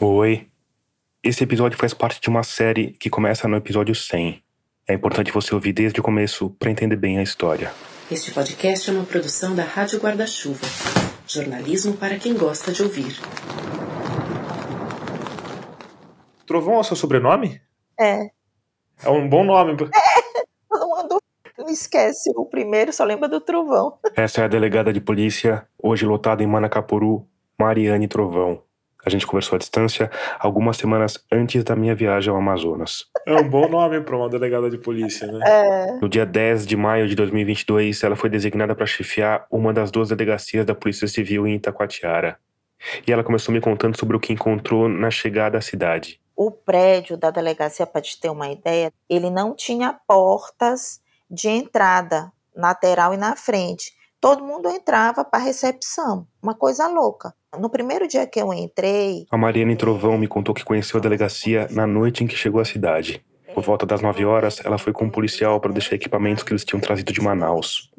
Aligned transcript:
Oi. 0.00 0.46
Esse 1.24 1.42
episódio 1.42 1.76
faz 1.76 1.92
parte 1.92 2.20
de 2.20 2.28
uma 2.28 2.44
série 2.44 2.92
que 2.92 3.10
começa 3.10 3.48
no 3.48 3.56
episódio 3.56 3.96
100. 3.96 4.40
É 4.86 4.94
importante 4.94 5.32
você 5.32 5.52
ouvir 5.52 5.72
desde 5.72 5.98
o 5.98 6.04
começo 6.04 6.50
para 6.50 6.70
entender 6.70 6.94
bem 6.94 7.18
a 7.18 7.22
história. 7.24 7.72
Este 8.08 8.30
podcast 8.30 8.88
é 8.88 8.92
uma 8.92 9.02
produção 9.02 9.56
da 9.56 9.64
Rádio 9.64 9.98
Guarda-Chuva. 9.98 10.64
Jornalismo 11.26 11.96
para 11.96 12.16
quem 12.16 12.32
gosta 12.34 12.70
de 12.70 12.80
ouvir. 12.80 13.18
Trovão 16.46 16.74
é 16.74 16.78
o 16.78 16.84
seu 16.84 16.94
sobrenome? 16.94 17.60
É. 17.98 18.28
É 19.02 19.10
um 19.10 19.28
bom 19.28 19.42
nome. 19.42 19.76
Todo 19.76 19.90
mundo 20.70 21.18
esquece 21.70 22.30
o 22.36 22.46
primeiro, 22.46 22.92
só 22.92 23.02
lembra 23.02 23.28
do 23.28 23.40
trovão. 23.40 23.98
Essa 24.14 24.42
é 24.42 24.44
a 24.44 24.48
delegada 24.48 24.92
de 24.92 25.00
polícia, 25.00 25.66
hoje 25.76 26.06
lotada 26.06 26.40
em 26.40 26.46
Manacapuru, 26.46 27.26
Mariane 27.58 28.06
Trovão. 28.06 28.62
A 29.04 29.10
gente 29.10 29.26
conversou 29.26 29.56
à 29.56 29.58
distância 29.58 30.10
algumas 30.38 30.76
semanas 30.76 31.18
antes 31.30 31.62
da 31.62 31.76
minha 31.76 31.94
viagem 31.94 32.30
ao 32.30 32.36
Amazonas. 32.36 33.06
É 33.26 33.34
um 33.34 33.48
bom 33.48 33.68
nome 33.68 34.00
para 34.00 34.16
uma 34.16 34.28
delegada 34.28 34.68
de 34.68 34.76
polícia, 34.76 35.26
né? 35.26 35.40
É. 35.46 35.92
No 36.00 36.08
dia 36.08 36.26
10 36.26 36.66
de 36.66 36.76
maio 36.76 37.06
de 37.06 37.14
2022, 37.14 38.02
ela 38.02 38.16
foi 38.16 38.28
designada 38.28 38.74
para 38.74 38.86
chefiar 38.86 39.46
uma 39.50 39.72
das 39.72 39.90
duas 39.90 40.08
delegacias 40.08 40.66
da 40.66 40.74
Polícia 40.74 41.06
Civil 41.06 41.46
em 41.46 41.54
Itacoatiara. 41.54 42.38
E 43.06 43.12
ela 43.12 43.24
começou 43.24 43.52
me 43.52 43.60
contando 43.60 43.98
sobre 43.98 44.16
o 44.16 44.20
que 44.20 44.32
encontrou 44.32 44.88
na 44.88 45.10
chegada 45.10 45.58
à 45.58 45.60
cidade. 45.60 46.20
O 46.36 46.50
prédio 46.50 47.16
da 47.16 47.30
delegacia, 47.30 47.86
para 47.86 48.00
te 48.00 48.20
ter 48.20 48.30
uma 48.30 48.48
ideia, 48.48 48.92
ele 49.08 49.30
não 49.30 49.54
tinha 49.54 49.96
portas 50.06 51.00
de 51.30 51.48
entrada 51.48 52.32
lateral 52.54 53.12
e 53.14 53.16
na 53.16 53.34
frente. 53.36 53.92
Todo 54.20 54.44
mundo 54.44 54.68
entrava 54.68 55.24
para 55.24 55.44
recepção, 55.44 56.26
uma 56.42 56.52
coisa 56.52 56.88
louca. 56.88 57.32
No 57.56 57.70
primeiro 57.70 58.08
dia 58.08 58.26
que 58.26 58.40
eu 58.40 58.52
entrei, 58.52 59.26
A 59.30 59.38
Mariane 59.38 59.76
Trovão 59.76 60.18
me 60.18 60.26
contou 60.26 60.52
que 60.52 60.64
conheceu 60.64 60.98
a 60.98 61.02
delegacia 61.02 61.68
na 61.70 61.86
noite 61.86 62.24
em 62.24 62.26
que 62.26 62.34
chegou 62.34 62.60
à 62.60 62.64
cidade. 62.64 63.24
Por 63.54 63.62
volta 63.62 63.86
das 63.86 64.02
9 64.02 64.24
horas, 64.24 64.60
ela 64.64 64.76
foi 64.76 64.92
com 64.92 65.04
um 65.04 65.10
policial 65.10 65.60
para 65.60 65.72
deixar 65.72 65.94
equipamentos 65.94 66.42
que 66.42 66.52
eles 66.52 66.64
tinham 66.64 66.80
trazido 66.80 67.12
de 67.12 67.20
Manaus. 67.20 67.92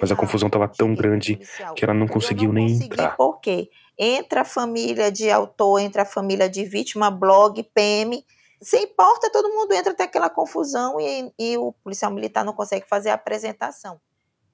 Mas 0.00 0.10
a 0.10 0.16
confusão 0.16 0.48
estava 0.48 0.68
tão 0.68 0.94
grande 0.94 1.40
que 1.76 1.84
ela 1.84 1.94
não 1.94 2.08
conseguiu 2.08 2.52
nem 2.52 2.72
entrar. 2.72 3.16
Por 3.16 3.40
quê? 3.40 3.70
Entra 3.96 4.42
a 4.42 4.44
família 4.44 5.10
de 5.10 5.30
autor, 5.30 5.78
entra 5.78 6.02
a 6.02 6.06
família 6.06 6.48
de 6.48 6.64
vítima, 6.64 7.10
blog, 7.10 7.62
PM. 7.74 8.24
Sem 8.60 8.84
importa, 8.84 9.30
todo 9.32 9.48
mundo 9.48 9.72
entra 9.72 9.92
até 9.92 10.04
aquela 10.04 10.28
confusão 10.28 11.00
e, 11.00 11.32
e 11.38 11.56
o 11.56 11.72
policial 11.72 12.10
militar 12.10 12.44
não 12.44 12.52
consegue 12.52 12.86
fazer 12.88 13.10
a 13.10 13.14
apresentação. 13.14 14.00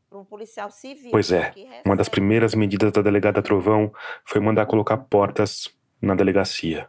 Para 0.08 0.20
um 0.20 0.24
policial 0.24 0.70
civil. 0.70 1.10
Pois 1.10 1.32
é, 1.32 1.52
Uma 1.84 1.96
das 1.96 2.08
primeiras 2.08 2.54
medidas 2.54 2.92
da 2.92 3.02
delegada 3.02 3.42
Trovão 3.42 3.92
foi 4.24 4.40
mandar 4.40 4.64
colocar 4.66 4.96
portas 4.96 5.68
na 6.00 6.14
delegacia. 6.14 6.88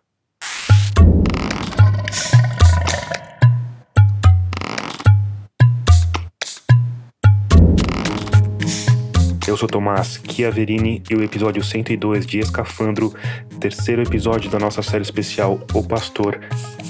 Eu 9.47 9.57
sou 9.57 9.67
Tomás 9.67 10.21
Chiaverini 10.29 11.02
e 11.09 11.15
o 11.15 11.23
episódio 11.23 11.63
102 11.63 12.23
de 12.23 12.37
Escafandro, 12.37 13.15
terceiro 13.59 14.03
episódio 14.03 14.52
da 14.52 14.59
nossa 14.59 14.83
série 14.83 15.02
especial 15.02 15.59
O 15.73 15.81
Pastor, 15.81 16.39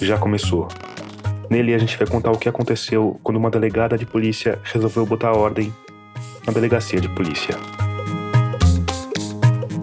já 0.02 0.17
começou. 0.17 0.67
Nele 1.50 1.73
a 1.73 1.78
gente 1.78 1.97
vai 1.97 2.06
contar 2.06 2.31
o 2.31 2.38
que 2.38 2.50
aconteceu 2.50 3.17
quando 3.23 3.38
uma 3.38 3.50
delegada 3.50 3.97
de 3.97 4.06
polícia 4.06 4.59
resolveu 4.66 5.06
botar 5.06 5.31
ordem 5.31 5.73
na 6.48 6.53
delegacia 6.53 7.02
de 7.02 7.09
polícia. 7.09 7.58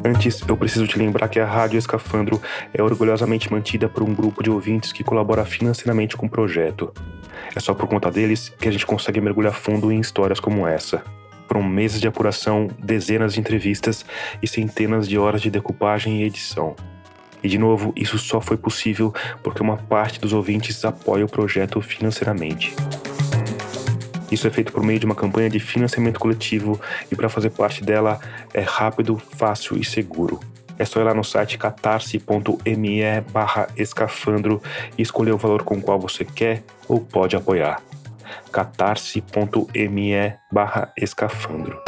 Antes, 0.02 0.42
eu 0.48 0.56
preciso 0.56 0.86
te 0.86 0.98
lembrar 0.98 1.28
que 1.28 1.38
a 1.38 1.46
Rádio 1.46 1.78
Escafandro 1.78 2.40
é 2.72 2.82
orgulhosamente 2.82 3.52
mantida 3.52 3.88
por 3.88 4.02
um 4.02 4.14
grupo 4.14 4.42
de 4.42 4.50
ouvintes 4.50 4.92
que 4.92 5.04
colabora 5.04 5.44
financeiramente 5.44 6.16
com 6.16 6.26
o 6.26 6.30
projeto. 6.30 6.92
É 7.54 7.60
só 7.60 7.74
por 7.74 7.86
conta 7.86 8.10
deles 8.10 8.48
que 8.58 8.68
a 8.68 8.72
gente 8.72 8.86
consegue 8.86 9.20
mergulhar 9.20 9.54
fundo 9.54 9.92
em 9.92 10.00
histórias 10.00 10.40
como 10.40 10.66
essa. 10.66 11.02
Foram 11.46 11.62
meses 11.62 12.00
de 12.00 12.08
apuração, 12.08 12.68
dezenas 12.78 13.34
de 13.34 13.40
entrevistas 13.40 14.04
e 14.42 14.48
centenas 14.48 15.06
de 15.06 15.18
horas 15.18 15.42
de 15.42 15.50
decupagem 15.50 16.20
e 16.20 16.24
edição. 16.24 16.74
E 17.42 17.48
de 17.48 17.58
novo, 17.58 17.92
isso 17.94 18.18
só 18.18 18.40
foi 18.40 18.56
possível 18.56 19.12
porque 19.42 19.62
uma 19.62 19.76
parte 19.76 20.18
dos 20.18 20.32
ouvintes 20.32 20.82
apoia 20.84 21.26
o 21.26 21.28
projeto 21.28 21.80
financeiramente. 21.82 22.74
Isso 24.34 24.48
é 24.48 24.50
feito 24.50 24.72
por 24.72 24.82
meio 24.82 24.98
de 24.98 25.06
uma 25.06 25.14
campanha 25.14 25.48
de 25.48 25.60
financiamento 25.60 26.18
coletivo 26.18 26.80
e 27.10 27.14
para 27.14 27.28
fazer 27.28 27.50
parte 27.50 27.84
dela 27.84 28.18
é 28.52 28.62
rápido, 28.62 29.16
fácil 29.16 29.78
e 29.78 29.84
seguro. 29.84 30.40
É 30.76 30.84
só 30.84 30.98
ir 30.98 31.04
lá 31.04 31.14
no 31.14 31.22
site 31.22 31.56
catarse.me 31.56 33.20
barra 33.32 33.68
escafandro 33.76 34.60
e 34.98 35.02
escolher 35.02 35.30
o 35.30 35.38
valor 35.38 35.62
com 35.62 35.76
o 35.76 35.80
qual 35.80 36.00
você 36.00 36.24
quer 36.24 36.64
ou 36.88 36.98
pode 36.98 37.36
apoiar. 37.36 37.80
catarse.me 38.50 40.34
barra 40.50 40.92
escafandro. 40.98 41.80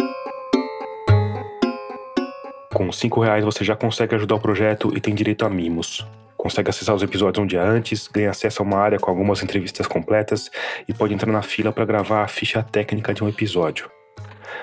Com 2.72 2.92
cinco 2.92 3.20
reais 3.20 3.44
você 3.44 3.64
já 3.64 3.74
consegue 3.74 4.14
ajudar 4.14 4.36
o 4.36 4.40
projeto 4.40 4.96
e 4.96 5.00
tem 5.00 5.16
direito 5.16 5.44
a 5.44 5.50
mimos. 5.50 6.06
Consegue 6.46 6.70
acessar 6.70 6.94
os 6.94 7.02
episódios 7.02 7.42
um 7.42 7.46
dia 7.46 7.60
antes, 7.60 8.06
ganha 8.06 8.30
acesso 8.30 8.62
a 8.62 8.64
uma 8.64 8.78
área 8.78 9.00
com 9.00 9.10
algumas 9.10 9.42
entrevistas 9.42 9.84
completas 9.84 10.48
e 10.86 10.94
pode 10.94 11.12
entrar 11.12 11.32
na 11.32 11.42
fila 11.42 11.72
para 11.72 11.84
gravar 11.84 12.22
a 12.22 12.28
ficha 12.28 12.62
técnica 12.62 13.12
de 13.12 13.24
um 13.24 13.28
episódio. 13.28 13.90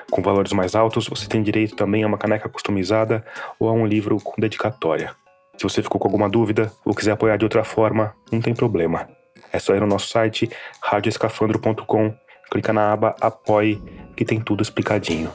Com 0.10 0.22
valores 0.22 0.54
mais 0.54 0.76
altos, 0.76 1.10
você 1.10 1.28
tem 1.28 1.44
direito 1.44 1.76
também 1.76 2.02
a 2.02 2.08
uma 2.08 2.18
caneca 2.18 2.48
customizada 2.48 3.22
ou 3.60 3.68
a 3.68 3.74
um 3.74 3.86
livro 3.86 4.18
com 4.22 4.40
dedicatória. 4.40 5.14
Se 5.58 5.64
você 5.64 5.84
ficou 5.84 6.00
com 6.00 6.08
alguma 6.08 6.30
dúvida 6.30 6.72
ou 6.86 6.96
quiser 6.96 7.12
apoiar 7.12 7.36
de 7.36 7.44
outra 7.44 7.66
forma, 7.66 8.16
não 8.32 8.40
tem 8.40 8.56
problema. 8.56 9.10
É 9.52 9.60
só 9.60 9.76
ir 9.76 9.82
no 9.82 9.88
nosso 9.88 10.08
site 10.08 10.50
radioescafandro.com, 10.82 12.16
clica 12.50 12.72
na 12.72 12.94
aba 12.94 13.14
Apoie, 13.20 13.82
que 14.16 14.24
tem 14.24 14.40
tudo 14.40 14.64
explicadinho. 14.64 15.30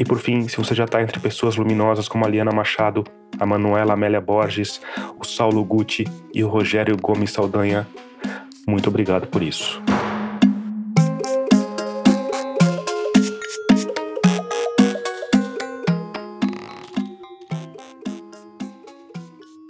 E 0.00 0.04
por 0.04 0.18
fim, 0.18 0.48
se 0.48 0.56
você 0.56 0.74
já 0.74 0.86
está 0.86 1.02
entre 1.02 1.20
pessoas 1.20 1.56
luminosas 1.56 2.08
como 2.08 2.24
a 2.24 2.28
Liana 2.28 2.50
Machado, 2.50 3.04
a 3.38 3.44
Manuela 3.44 3.92
Amélia 3.92 4.18
Borges, 4.18 4.80
o 5.18 5.24
Saulo 5.26 5.62
Gucci 5.62 6.06
e 6.32 6.42
o 6.42 6.48
Rogério 6.48 6.96
Gomes 6.96 7.32
Saldanha, 7.32 7.86
muito 8.66 8.88
obrigado 8.88 9.26
por 9.26 9.42
isso. 9.42 9.78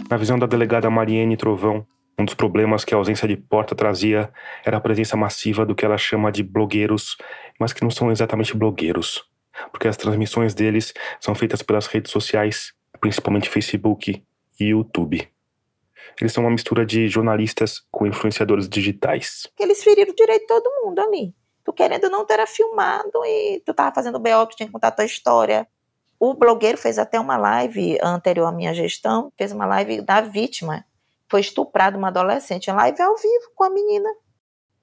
Na 0.08 0.16
visão 0.16 0.38
da 0.38 0.46
delegada 0.46 0.88
Mariene 0.88 1.36
Trovão, 1.36 1.84
um 2.16 2.24
dos 2.24 2.34
problemas 2.34 2.84
que 2.84 2.94
a 2.94 2.98
ausência 2.98 3.26
de 3.26 3.36
porta 3.36 3.74
trazia 3.74 4.30
era 4.64 4.76
a 4.76 4.80
presença 4.80 5.16
massiva 5.16 5.66
do 5.66 5.74
que 5.74 5.84
ela 5.84 5.98
chama 5.98 6.30
de 6.30 6.44
blogueiros, 6.44 7.16
mas 7.58 7.72
que 7.72 7.82
não 7.82 7.90
são 7.90 8.12
exatamente 8.12 8.56
blogueiros, 8.56 9.28
porque 9.70 9.88
as 9.88 9.96
transmissões 9.96 10.54
deles 10.54 10.92
são 11.20 11.34
feitas 11.34 11.62
pelas 11.62 11.86
redes 11.86 12.10
sociais, 12.10 12.72
principalmente 13.00 13.48
Facebook 13.48 14.22
e 14.58 14.64
YouTube. 14.64 15.28
Eles 16.20 16.32
são 16.32 16.44
uma 16.44 16.50
mistura 16.50 16.84
de 16.84 17.08
jornalistas 17.08 17.82
com 17.90 18.06
influenciadores 18.06 18.68
digitais. 18.68 19.46
eles 19.58 19.82
feriram 19.82 20.14
direito 20.14 20.46
todo 20.46 20.84
mundo 20.84 20.98
ali. 21.00 21.34
Tu 21.64 21.72
querendo 21.72 22.08
não, 22.08 22.24
tu 22.24 22.32
era 22.32 22.46
filmado 22.46 23.24
e 23.24 23.62
tu 23.64 23.74
tava 23.74 23.94
fazendo 23.94 24.18
BO, 24.18 24.46
tu 24.48 24.56
tinha 24.56 24.66
que 24.66 24.72
contar 24.72 24.88
a 24.88 24.92
tua 24.92 25.04
história. 25.04 25.66
O 26.18 26.34
blogueiro 26.34 26.76
fez 26.76 26.98
até 26.98 27.18
uma 27.18 27.36
live 27.36 27.98
anterior 28.02 28.46
à 28.46 28.52
minha 28.52 28.74
gestão, 28.74 29.32
fez 29.38 29.52
uma 29.52 29.66
live 29.66 30.02
da 30.02 30.20
vítima. 30.20 30.84
Foi 31.28 31.40
estuprado 31.40 31.96
uma 31.96 32.08
adolescente, 32.08 32.70
live 32.70 33.00
ao 33.00 33.16
vivo 33.16 33.52
com 33.54 33.64
a 33.64 33.70
menina. 33.70 34.08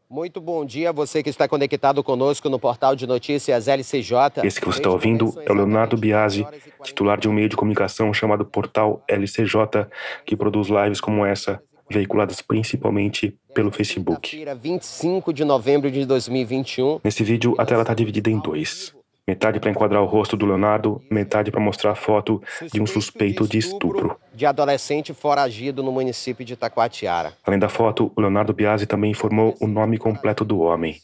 Muito 0.10 0.40
bom 0.40 0.64
dia, 0.64 0.94
você 0.94 1.22
que 1.22 1.30
está 1.30 1.50
conectado 1.50 2.02
conosco 2.02 2.50
no 2.50 2.58
portal 2.58 2.96
de 2.96 3.06
notícias 3.06 3.68
LCJ. 3.68 4.42
Esse 4.42 4.58
que 4.58 4.66
você 4.66 4.80
está 4.80 4.90
ouvindo 4.90 5.34
é 5.46 5.52
o 5.52 5.54
Leonardo 5.54 5.98
Biasi, 5.98 6.48
titular 6.82 7.20
de 7.20 7.28
um 7.28 7.34
meio 7.34 7.50
de 7.50 7.58
comunicação 7.58 8.14
chamado 8.14 8.46
Portal 8.46 9.04
LCJ, 9.06 9.86
que 10.26 10.38
produz 10.38 10.70
lives 10.70 11.02
como 11.02 11.26
essa, 11.26 11.62
veiculadas 11.92 12.42
principalmente 12.42 13.38
pelo 13.54 13.70
Facebook. 13.70 14.22
Quinta-feira, 14.22 14.56
25 14.56 15.34
de 15.34 15.44
novembro 15.44 15.92
de 15.92 16.06
2021. 16.06 17.02
Nesse 17.04 17.26
vídeo, 17.26 17.54
a 17.58 17.66
tela 17.66 17.82
está 17.82 17.94
dividida 17.94 18.30
em 18.30 18.40
dois. 18.40 18.96
Metade 19.30 19.60
para 19.60 19.70
enquadrar 19.70 20.02
o 20.02 20.06
rosto 20.06 20.38
do 20.38 20.46
Leonardo, 20.46 21.02
metade 21.12 21.52
para 21.52 21.60
mostrar 21.60 21.92
a 21.92 21.96
foto 21.96 22.42
de 22.72 22.82
um 22.82 22.86
suspeito 22.86 23.46
de 23.46 23.58
estupro. 23.58 24.18
De 24.34 24.46
adolescente 24.46 25.14
foragido 25.14 25.84
no 25.84 25.92
município 25.92 26.46
de 26.46 26.54
Itacoatiara. 26.54 27.34
Além 27.46 27.60
da 27.60 27.68
foto, 27.68 28.10
o 28.16 28.22
Leonardo 28.22 28.54
Biasi 28.54 28.86
também 28.86 29.12
informou 29.12 29.54
o 29.60 29.68
nome 29.68 29.98
completo 29.98 30.46
do 30.46 30.62
homem, 30.62 31.02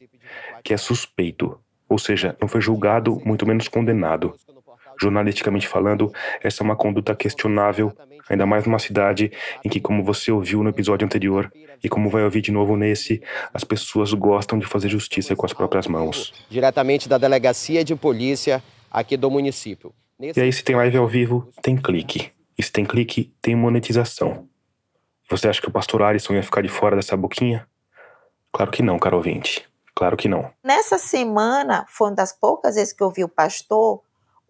que 0.63 0.73
é 0.73 0.77
suspeito, 0.77 1.59
ou 1.89 1.99
seja, 1.99 2.33
não 2.39 2.47
foi 2.47 2.61
julgado, 2.61 3.21
muito 3.25 3.45
menos 3.45 3.67
condenado. 3.67 4.33
Jornalisticamente 4.97 5.67
falando, 5.67 6.09
essa 6.41 6.63
é 6.63 6.65
uma 6.65 6.77
conduta 6.77 7.13
questionável, 7.13 7.91
ainda 8.29 8.45
mais 8.45 8.65
numa 8.65 8.79
cidade 8.79 9.31
em 9.63 9.69
que, 9.69 9.79
como 9.79 10.03
você 10.03 10.31
ouviu 10.31 10.63
no 10.63 10.69
episódio 10.69 11.05
anterior 11.05 11.51
e 11.83 11.89
como 11.89 12.09
vai 12.09 12.23
ouvir 12.23 12.41
de 12.41 12.51
novo 12.51 12.75
nesse, 12.75 13.21
as 13.53 13.63
pessoas 13.63 14.13
gostam 14.13 14.57
de 14.57 14.65
fazer 14.65 14.89
justiça 14.89 15.35
com 15.35 15.45
as 15.45 15.53
próprias 15.53 15.87
mãos. 15.87 16.33
Diretamente 16.49 17.09
da 17.09 17.17
delegacia 17.17 17.83
de 17.83 17.95
polícia 17.95 18.63
aqui 18.91 19.17
do 19.17 19.29
município. 19.29 19.93
E 20.19 20.39
aí, 20.39 20.53
se 20.53 20.63
tem 20.63 20.75
live 20.75 20.97
ao 20.97 21.07
vivo, 21.07 21.49
tem 21.61 21.75
clique. 21.75 22.31
E 22.57 22.63
se 22.63 22.71
tem 22.71 22.85
clique, 22.85 23.33
tem 23.41 23.55
monetização. 23.55 24.47
Você 25.29 25.47
acha 25.47 25.61
que 25.61 25.67
o 25.67 25.71
pastor 25.71 26.01
Alisson 26.03 26.33
ia 26.33 26.43
ficar 26.43 26.61
de 26.61 26.69
fora 26.69 26.95
dessa 26.95 27.17
boquinha? 27.17 27.67
Claro 28.51 28.71
que 28.71 28.83
não, 28.83 28.99
caro 28.99 29.17
ouvinte. 29.17 29.67
Claro 29.95 30.15
que 30.15 30.27
não. 30.27 30.51
Nessa 30.63 30.97
semana, 30.97 31.85
foi 31.87 32.09
uma 32.09 32.15
das 32.15 32.31
poucas 32.31 32.75
vezes 32.75 32.93
que 32.93 33.03
eu 33.03 33.11
vi 33.11 33.23
o 33.23 33.29
pastor, 33.29 34.01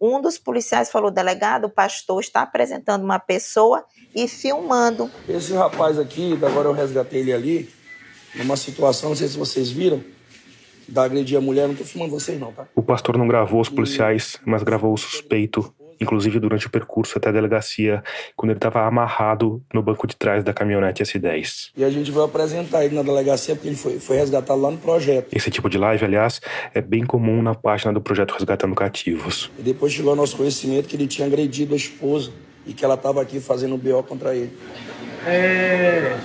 um 0.04 0.20
dos 0.20 0.36
policiais 0.36 0.90
falou, 0.90 1.10
delegado, 1.10 1.64
o 1.64 1.70
pastor 1.70 2.20
está 2.20 2.42
apresentando 2.42 3.04
uma 3.04 3.18
pessoa 3.18 3.84
e 4.14 4.28
filmando. 4.28 5.10
Esse 5.28 5.54
rapaz 5.54 5.98
aqui, 5.98 6.38
agora 6.42 6.68
eu 6.68 6.72
resgatei 6.72 7.20
ele 7.20 7.32
ali, 7.32 7.70
numa 8.34 8.56
situação, 8.56 9.10
não 9.10 9.16
sei 9.16 9.28
se 9.28 9.38
vocês 9.38 9.70
viram, 9.70 10.02
da 10.86 11.04
agredir 11.04 11.38
a 11.38 11.40
mulher, 11.40 11.66
não 11.66 11.74
tô 11.74 11.84
filmando 11.84 12.12
vocês 12.12 12.38
não, 12.38 12.52
tá? 12.52 12.66
O 12.74 12.82
pastor 12.82 13.16
não 13.16 13.26
gravou 13.26 13.60
os 13.60 13.68
policiais, 13.68 14.38
mas 14.44 14.62
gravou 14.62 14.92
o 14.92 14.98
suspeito, 14.98 15.72
inclusive 16.04 16.38
durante 16.38 16.66
o 16.66 16.70
percurso 16.70 17.18
até 17.18 17.30
a 17.30 17.32
delegacia, 17.32 18.02
quando 18.36 18.50
ele 18.50 18.58
estava 18.58 18.86
amarrado 18.86 19.62
no 19.72 19.82
banco 19.82 20.06
de 20.06 20.14
trás 20.14 20.44
da 20.44 20.52
caminhonete 20.52 21.02
S10. 21.02 21.70
E 21.76 21.84
a 21.84 21.90
gente 21.90 22.10
vai 22.10 22.24
apresentar 22.24 22.84
ele 22.84 22.94
na 22.94 23.02
delegacia 23.02 23.54
porque 23.54 23.68
ele 23.68 23.76
foi, 23.76 23.98
foi 23.98 24.16
resgatado 24.16 24.60
lá 24.60 24.70
no 24.70 24.78
projeto. 24.78 25.28
Esse 25.32 25.50
tipo 25.50 25.68
de 25.68 25.78
live, 25.78 26.04
aliás, 26.04 26.40
é 26.72 26.80
bem 26.80 27.04
comum 27.04 27.42
na 27.42 27.54
página 27.54 27.92
do 27.92 28.00
projeto 28.00 28.32
Resgatando 28.32 28.74
Cativos. 28.74 29.50
E 29.58 29.62
depois 29.62 29.92
chegou 29.92 30.10
ao 30.10 30.16
nosso 30.16 30.36
conhecimento 30.36 30.88
que 30.88 30.96
ele 30.96 31.06
tinha 31.06 31.26
agredido 31.26 31.74
a 31.74 31.76
esposa 31.76 32.30
e 32.66 32.72
que 32.72 32.84
ela 32.84 32.94
estava 32.94 33.20
aqui 33.20 33.40
fazendo 33.40 33.76
BO 33.76 34.02
contra 34.02 34.34
ele. 34.34 34.52
É. 35.26 36.16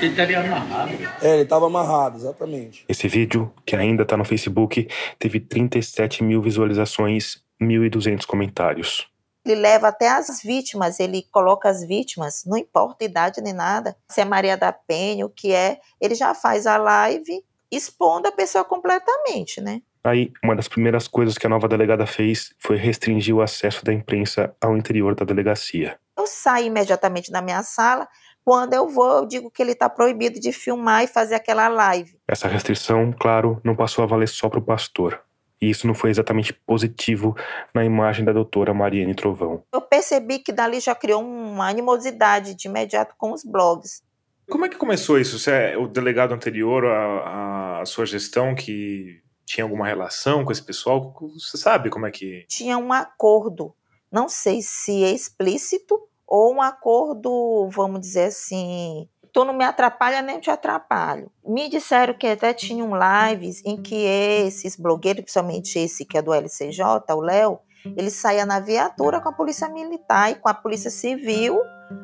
Ele 0.00 0.10
estaria 0.10 0.40
amarrado. 0.40 0.92
É, 1.22 1.34
ele 1.34 1.42
estava 1.42 1.66
amarrado, 1.66 2.16
exatamente. 2.16 2.84
Esse 2.88 3.06
vídeo, 3.08 3.52
que 3.64 3.76
ainda 3.76 4.02
está 4.02 4.16
no 4.16 4.24
Facebook, 4.24 4.88
teve 5.18 5.40
37 5.40 6.22
mil 6.22 6.42
visualizações, 6.42 7.43
1.200 7.60 8.24
comentários. 8.26 9.08
Ele 9.44 9.60
leva 9.60 9.88
até 9.88 10.08
as 10.08 10.42
vítimas, 10.42 10.98
ele 10.98 11.26
coloca 11.30 11.68
as 11.68 11.86
vítimas, 11.86 12.44
não 12.46 12.56
importa 12.56 13.04
a 13.04 13.08
idade 13.08 13.42
nem 13.42 13.52
nada, 13.52 13.94
se 14.08 14.20
é 14.20 14.24
Maria 14.24 14.56
da 14.56 14.72
Penha, 14.72 15.26
o 15.26 15.30
que 15.30 15.52
é, 15.52 15.80
ele 16.00 16.14
já 16.14 16.34
faz 16.34 16.66
a 16.66 16.78
live 16.78 17.44
expondo 17.70 18.28
a 18.28 18.32
pessoa 18.32 18.64
completamente, 18.64 19.60
né? 19.60 19.82
Aí, 20.02 20.32
uma 20.42 20.54
das 20.54 20.68
primeiras 20.68 21.08
coisas 21.08 21.36
que 21.36 21.46
a 21.46 21.50
nova 21.50 21.66
delegada 21.66 22.06
fez 22.06 22.54
foi 22.58 22.76
restringir 22.76 23.34
o 23.34 23.40
acesso 23.40 23.84
da 23.84 23.92
imprensa 23.92 24.54
ao 24.60 24.76
interior 24.76 25.14
da 25.14 25.24
delegacia. 25.24 25.98
Eu 26.16 26.26
saio 26.26 26.66
imediatamente 26.66 27.32
da 27.32 27.40
minha 27.40 27.62
sala, 27.62 28.06
quando 28.44 28.74
eu 28.74 28.86
vou, 28.86 29.18
eu 29.18 29.26
digo 29.26 29.50
que 29.50 29.62
ele 29.62 29.72
está 29.72 29.88
proibido 29.88 30.38
de 30.38 30.52
filmar 30.52 31.02
e 31.02 31.06
fazer 31.06 31.34
aquela 31.34 31.66
live. 31.68 32.18
Essa 32.28 32.46
restrição, 32.46 33.10
claro, 33.18 33.58
não 33.64 33.74
passou 33.74 34.04
a 34.04 34.06
valer 34.06 34.28
só 34.28 34.50
para 34.50 34.58
o 34.58 34.64
pastor. 34.64 35.23
E 35.60 35.70
isso 35.70 35.86
não 35.86 35.94
foi 35.94 36.10
exatamente 36.10 36.52
positivo 36.52 37.34
na 37.74 37.84
imagem 37.84 38.24
da 38.24 38.32
doutora 38.32 38.74
Mariane 38.74 39.14
Trovão. 39.14 39.62
Eu 39.72 39.80
percebi 39.80 40.38
que 40.38 40.52
dali 40.52 40.80
já 40.80 40.94
criou 40.94 41.22
uma 41.22 41.68
animosidade 41.68 42.54
de 42.54 42.68
imediato 42.68 43.14
com 43.16 43.32
os 43.32 43.44
blogs. 43.44 44.02
Como 44.50 44.66
é 44.66 44.68
que 44.68 44.76
começou 44.76 45.18
isso? 45.18 45.38
Você 45.38 45.50
é 45.50 45.78
o 45.78 45.86
delegado 45.86 46.34
anterior 46.34 46.84
à, 46.84 47.80
à 47.80 47.86
sua 47.86 48.04
gestão 48.04 48.54
que 48.54 49.22
tinha 49.46 49.64
alguma 49.64 49.86
relação 49.86 50.44
com 50.44 50.52
esse 50.52 50.62
pessoal? 50.62 51.14
Você 51.32 51.56
sabe 51.56 51.88
como 51.88 52.06
é 52.06 52.10
que. 52.10 52.44
Tinha 52.48 52.76
um 52.76 52.92
acordo, 52.92 53.74
não 54.12 54.28
sei 54.28 54.60
se 54.60 55.02
é 55.04 55.10
explícito 55.12 55.98
ou 56.26 56.54
um 56.54 56.62
acordo, 56.62 57.68
vamos 57.70 58.00
dizer 58.00 58.26
assim, 58.26 59.08
tu 59.34 59.44
não 59.44 59.52
me 59.52 59.64
atrapalha 59.64 60.22
nem 60.22 60.38
te 60.38 60.48
atrapalho. 60.48 61.28
Me 61.44 61.68
disseram 61.68 62.14
que 62.14 62.28
até 62.28 62.54
tinham 62.54 62.92
lives 62.94 63.60
em 63.66 63.76
que 63.76 63.96
esses 63.96 64.76
blogueiros, 64.76 65.22
principalmente 65.22 65.76
esse 65.76 66.06
que 66.06 66.16
é 66.16 66.22
do 66.22 66.32
LCJ, 66.32 66.80
o 67.10 67.20
Léo, 67.20 67.58
ele 67.96 68.10
saía 68.10 68.46
na 68.46 68.60
viatura 68.60 69.20
com 69.20 69.28
a 69.28 69.32
polícia 69.32 69.68
militar 69.68 70.30
e 70.30 70.36
com 70.36 70.48
a 70.48 70.54
polícia 70.54 70.88
civil 70.88 71.60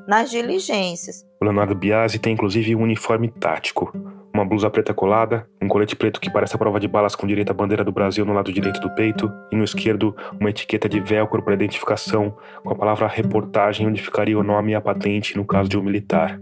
nas 0.08 0.28
diligências. 0.28 1.24
O 1.40 1.44
Leonardo 1.44 1.74
Biasi 1.74 2.18
tem 2.18 2.34
inclusive 2.34 2.74
um 2.74 2.82
uniforme 2.82 3.30
tático, 3.30 3.92
uma 4.34 4.44
blusa 4.44 4.68
preta 4.68 4.92
colada, 4.92 5.48
um 5.62 5.68
colete 5.68 5.94
preto 5.94 6.20
que 6.20 6.30
parece 6.30 6.56
a 6.56 6.58
prova 6.58 6.80
de 6.80 6.88
balas 6.88 7.14
com 7.14 7.28
direita 7.28 7.54
bandeira 7.54 7.84
do 7.84 7.92
Brasil 7.92 8.24
no 8.24 8.32
lado 8.32 8.52
direito 8.52 8.80
do 8.80 8.92
peito 8.94 9.32
e 9.52 9.56
no 9.56 9.64
esquerdo 9.64 10.14
uma 10.38 10.50
etiqueta 10.50 10.88
de 10.88 11.00
velcro 11.00 11.42
para 11.42 11.54
identificação 11.54 12.36
com 12.62 12.72
a 12.72 12.74
palavra 12.74 13.06
reportagem 13.06 13.86
onde 13.86 14.02
ficaria 14.02 14.38
o 14.38 14.42
nome 14.42 14.72
e 14.72 14.74
a 14.74 14.80
patente 14.80 15.36
no 15.36 15.46
caso 15.46 15.68
de 15.68 15.78
um 15.78 15.82
militar. 15.82 16.38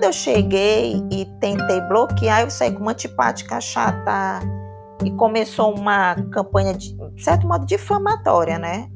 Quando 0.00 0.04
eu 0.04 0.12
cheguei 0.14 0.94
e 1.12 1.26
tentei 1.40 1.78
bloquear, 1.82 2.40
eu 2.40 2.50
saí 2.50 2.72
com 2.72 2.80
uma 2.80 2.92
antipática 2.92 3.60
chata 3.60 4.40
e 5.04 5.10
começou 5.10 5.74
uma 5.74 6.14
campanha 6.32 6.72
de 6.72 6.94
de 6.94 7.22
certo 7.22 7.46
modo 7.46 7.66
difamatória, 7.66 8.58
né? 8.58 8.88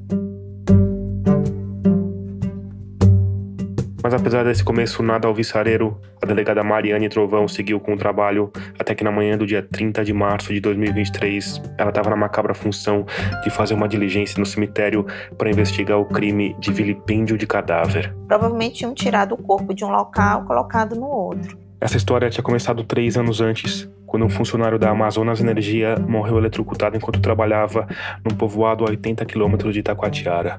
Mas 4.04 4.12
apesar 4.12 4.44
desse 4.44 4.62
começo 4.62 5.02
nada 5.02 5.26
alvissareiro, 5.26 5.98
a 6.22 6.26
delegada 6.26 6.62
Mariane 6.62 7.08
Trovão 7.08 7.48
seguiu 7.48 7.80
com 7.80 7.94
o 7.94 7.96
trabalho 7.96 8.52
até 8.78 8.94
que 8.94 9.02
na 9.02 9.10
manhã 9.10 9.38
do 9.38 9.46
dia 9.46 9.62
30 9.62 10.04
de 10.04 10.12
março 10.12 10.52
de 10.52 10.60
2023, 10.60 11.62
ela 11.78 11.88
estava 11.88 12.10
na 12.10 12.16
macabra 12.16 12.52
função 12.52 13.06
de 13.42 13.48
fazer 13.48 13.72
uma 13.72 13.88
diligência 13.88 14.38
no 14.38 14.44
cemitério 14.44 15.06
para 15.38 15.48
investigar 15.48 15.98
o 15.98 16.04
crime 16.04 16.54
de 16.58 16.70
vilipêndio 16.70 17.38
de 17.38 17.46
cadáver. 17.46 18.14
Provavelmente 18.28 18.74
tinham 18.74 18.92
tirado 18.92 19.36
o 19.36 19.38
corpo 19.38 19.72
de 19.72 19.86
um 19.86 19.90
local 19.90 20.44
colocado 20.44 20.94
no 20.94 21.06
outro. 21.06 21.56
Essa 21.80 21.96
história 21.96 22.28
tinha 22.28 22.44
começado 22.44 22.84
três 22.84 23.16
anos 23.16 23.40
antes, 23.40 23.88
quando 24.06 24.26
um 24.26 24.30
funcionário 24.30 24.78
da 24.78 24.90
Amazonas 24.90 25.40
Energia 25.40 25.96
morreu 26.06 26.36
eletrocutado 26.36 26.94
enquanto 26.94 27.22
trabalhava 27.22 27.88
num 28.22 28.36
povoado 28.36 28.84
a 28.84 28.90
80 28.90 29.24
quilômetros 29.24 29.72
de 29.72 29.80
Itacoatiara. 29.80 30.58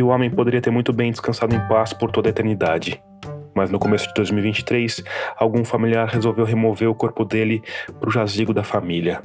E 0.00 0.02
o 0.02 0.06
homem 0.06 0.30
poderia 0.30 0.62
ter 0.62 0.70
muito 0.70 0.94
bem 0.94 1.10
descansado 1.10 1.54
em 1.54 1.68
paz 1.68 1.92
por 1.92 2.10
toda 2.10 2.26
a 2.26 2.30
eternidade. 2.30 2.98
Mas 3.54 3.70
no 3.70 3.78
começo 3.78 4.08
de 4.08 4.14
2023, 4.14 5.04
algum 5.36 5.62
familiar 5.62 6.08
resolveu 6.08 6.46
remover 6.46 6.88
o 6.88 6.94
corpo 6.94 7.22
dele 7.22 7.62
para 7.98 8.08
o 8.08 8.10
jazigo 8.10 8.54
da 8.54 8.64
família. 8.64 9.20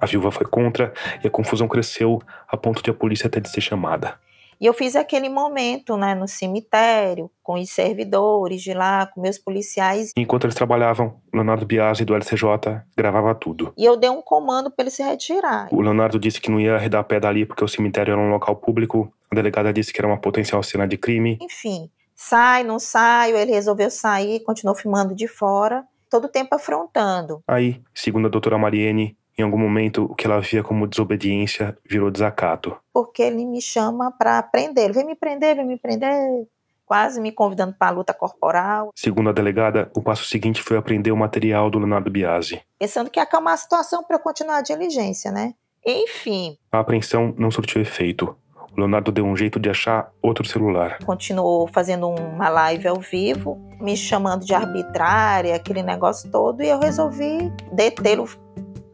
A 0.00 0.04
viúva 0.04 0.32
foi 0.32 0.44
contra 0.44 0.92
e 1.22 1.28
a 1.28 1.30
confusão 1.30 1.68
cresceu 1.68 2.20
a 2.48 2.56
ponto 2.56 2.82
de 2.82 2.90
a 2.90 2.92
polícia 2.92 3.30
ter 3.30 3.40
de 3.40 3.48
ser 3.48 3.60
chamada. 3.60 4.18
E 4.60 4.66
eu 4.66 4.72
fiz 4.72 4.96
aquele 4.96 5.28
momento 5.28 5.96
né, 5.96 6.14
no 6.14 6.26
cemitério, 6.26 7.30
com 7.42 7.54
os 7.54 7.70
servidores 7.70 8.62
de 8.62 8.72
lá, 8.72 9.06
com 9.06 9.20
meus 9.20 9.38
policiais. 9.38 10.12
Enquanto 10.16 10.44
eles 10.44 10.54
trabalhavam, 10.54 11.20
Leonardo 11.32 11.66
Biasi, 11.66 12.04
do 12.04 12.14
LCJ, 12.14 12.82
gravava 12.96 13.34
tudo. 13.34 13.72
E 13.76 13.84
eu 13.84 13.96
dei 13.96 14.10
um 14.10 14.22
comando 14.22 14.70
para 14.70 14.84
ele 14.84 14.90
se 14.90 15.02
retirar. 15.02 15.68
O 15.70 15.80
Leonardo 15.80 16.18
disse 16.18 16.40
que 16.40 16.50
não 16.50 16.58
ia 16.58 16.74
arredar 16.74 17.04
pé 17.04 17.20
dali 17.20 17.44
porque 17.44 17.64
o 17.64 17.68
cemitério 17.68 18.12
era 18.12 18.20
um 18.20 18.30
local 18.30 18.56
público. 18.56 19.12
A 19.30 19.34
delegada 19.34 19.72
disse 19.72 19.92
que 19.92 20.00
era 20.00 20.08
uma 20.08 20.18
potencial 20.18 20.62
cena 20.62 20.86
de 20.86 20.96
crime. 20.96 21.38
Enfim, 21.40 21.90
sai, 22.14 22.64
não 22.64 22.78
saio. 22.78 23.36
Ele 23.36 23.52
resolveu 23.52 23.90
sair, 23.90 24.40
continuou 24.40 24.76
filmando 24.76 25.14
de 25.14 25.28
fora, 25.28 25.84
todo 26.10 26.24
o 26.24 26.28
tempo 26.28 26.54
afrontando. 26.54 27.40
Aí, 27.46 27.82
segundo 27.94 28.26
a 28.26 28.30
doutora 28.30 28.56
Mariene, 28.56 29.16
em 29.38 29.42
algum 29.42 29.58
momento, 29.58 30.04
o 30.04 30.14
que 30.14 30.26
ela 30.26 30.40
via 30.40 30.62
como 30.62 30.86
desobediência 30.86 31.76
virou 31.84 32.10
desacato. 32.10 32.76
Porque 32.92 33.22
ele 33.22 33.44
me 33.44 33.60
chama 33.60 34.10
para 34.10 34.42
prender. 34.42 34.84
Ele 34.84 34.94
vem 34.94 35.04
me 35.04 35.14
prender, 35.14 35.56
vem 35.56 35.66
me 35.66 35.78
prender, 35.78 36.46
quase 36.86 37.20
me 37.20 37.30
convidando 37.30 37.74
para 37.78 37.88
a 37.88 37.90
luta 37.90 38.14
corporal. 38.14 38.90
Segundo 38.94 39.28
a 39.28 39.32
delegada, 39.32 39.90
o 39.94 40.00
passo 40.00 40.24
seguinte 40.24 40.62
foi 40.62 40.78
apreender 40.78 41.12
o 41.12 41.16
material 41.16 41.68
do 41.68 41.78
Leonardo 41.78 42.10
Biasi. 42.10 42.62
Pensando 42.78 43.10
que 43.10 43.18
ia 43.18 43.24
acalmar 43.24 43.54
a 43.54 43.58
situação 43.58 44.02
para 44.02 44.18
continuar 44.18 44.58
a 44.58 44.62
diligência, 44.62 45.30
né? 45.30 45.54
Enfim. 45.84 46.56
A 46.72 46.80
apreensão 46.80 47.34
não 47.36 47.50
surtiu 47.50 47.82
efeito. 47.82 48.34
O 48.72 48.80
Leonardo 48.80 49.12
deu 49.12 49.24
um 49.24 49.36
jeito 49.36 49.58
de 49.60 49.70
achar 49.70 50.10
outro 50.22 50.46
celular. 50.46 50.98
Continuou 51.04 51.66
fazendo 51.66 52.08
uma 52.08 52.48
live 52.48 52.88
ao 52.88 53.00
vivo, 53.00 53.58
me 53.80 53.96
chamando 53.96 54.44
de 54.44 54.54
arbitrária, 54.54 55.54
aquele 55.54 55.82
negócio 55.82 56.30
todo, 56.30 56.62
e 56.62 56.68
eu 56.68 56.78
resolvi 56.78 57.50
detê-lo 57.72 58.28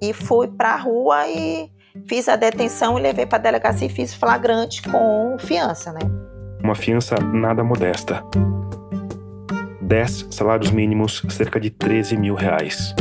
e 0.02 0.12
fui 0.12 0.48
para 0.48 0.70
a 0.70 0.76
rua 0.76 1.28
e 1.28 1.70
fiz 2.08 2.28
a 2.28 2.34
detenção 2.34 2.98
e 2.98 3.02
levei 3.02 3.24
para 3.24 3.38
a 3.38 3.42
delegacia 3.42 3.86
e 3.86 3.90
fiz 3.90 4.12
flagrante 4.12 4.82
com 4.82 5.36
fiança, 5.38 5.92
né? 5.92 6.00
Uma 6.60 6.74
fiança 6.74 7.14
nada 7.20 7.62
modesta. 7.62 8.24
10 9.80 10.28
salários 10.30 10.72
mínimos, 10.72 11.22
cerca 11.30 11.60
de 11.60 11.70
13 11.70 12.16
mil 12.16 12.34
reais. 12.34 12.92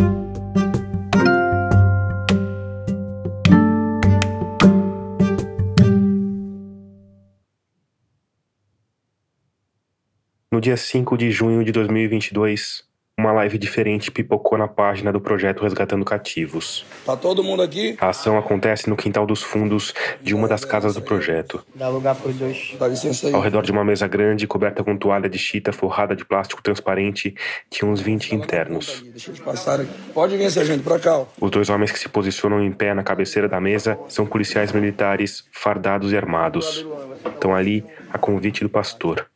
No 10.51 10.61
dia 10.61 10.77
5 10.77 11.17
de 11.17 11.31
junho 11.31 11.63
de 11.63 11.71
2022, 11.71 12.90
uma 13.31 13.37
live 13.37 13.57
diferente 13.57 14.11
pipocou 14.11 14.57
na 14.57 14.67
página 14.67 15.11
do 15.11 15.21
projeto 15.21 15.63
Resgatando 15.63 16.03
Cativos. 16.03 16.85
Tá 17.05 17.15
todo 17.15 17.41
mundo 17.41 17.63
aqui? 17.63 17.95
A 17.99 18.09
ação 18.09 18.37
acontece 18.37 18.89
no 18.89 18.97
quintal 18.97 19.25
dos 19.25 19.41
fundos 19.41 19.93
de 20.21 20.35
uma 20.35 20.49
das 20.49 20.65
casas 20.65 20.95
do 20.95 21.01
projeto. 21.01 21.65
Dá 21.73 21.87
lugar 21.87 22.15
pros 22.15 22.35
dois. 22.35 22.75
Dá 22.77 22.87
licença 22.89 23.27
aí. 23.27 23.33
Ao 23.33 23.39
redor 23.39 23.63
de 23.63 23.71
uma 23.71 23.85
mesa 23.85 24.05
grande, 24.05 24.45
coberta 24.45 24.83
com 24.83 24.97
toalha 24.97 25.29
de 25.29 25.37
chita 25.39 25.71
forrada 25.71 26.13
de 26.13 26.25
plástico 26.25 26.61
transparente, 26.61 27.33
tinha 27.69 27.89
uns 27.89 28.01
20 28.01 28.35
internos. 28.35 29.01
Deixa 29.07 29.31
eu 29.31 29.45
passar 29.45 29.79
aqui. 29.79 29.91
Pode 30.13 30.35
vir, 30.35 30.51
sargento, 30.51 30.83
pra 30.83 30.99
cá. 30.99 31.19
ó. 31.19 31.25
Os 31.39 31.49
dois 31.49 31.69
homens 31.69 31.91
que 31.91 31.99
se 31.99 32.09
posicionam 32.09 32.61
em 32.61 32.71
pé 32.71 32.93
na 32.93 33.01
cabeceira 33.01 33.47
da 33.47 33.61
mesa 33.61 33.97
são 34.09 34.25
policiais 34.25 34.73
militares 34.73 35.45
fardados 35.53 36.11
e 36.11 36.17
armados. 36.17 36.85
Estão 37.25 37.55
ali 37.55 37.85
a 38.11 38.17
convite 38.17 38.61
do 38.61 38.69
pastor. 38.69 39.30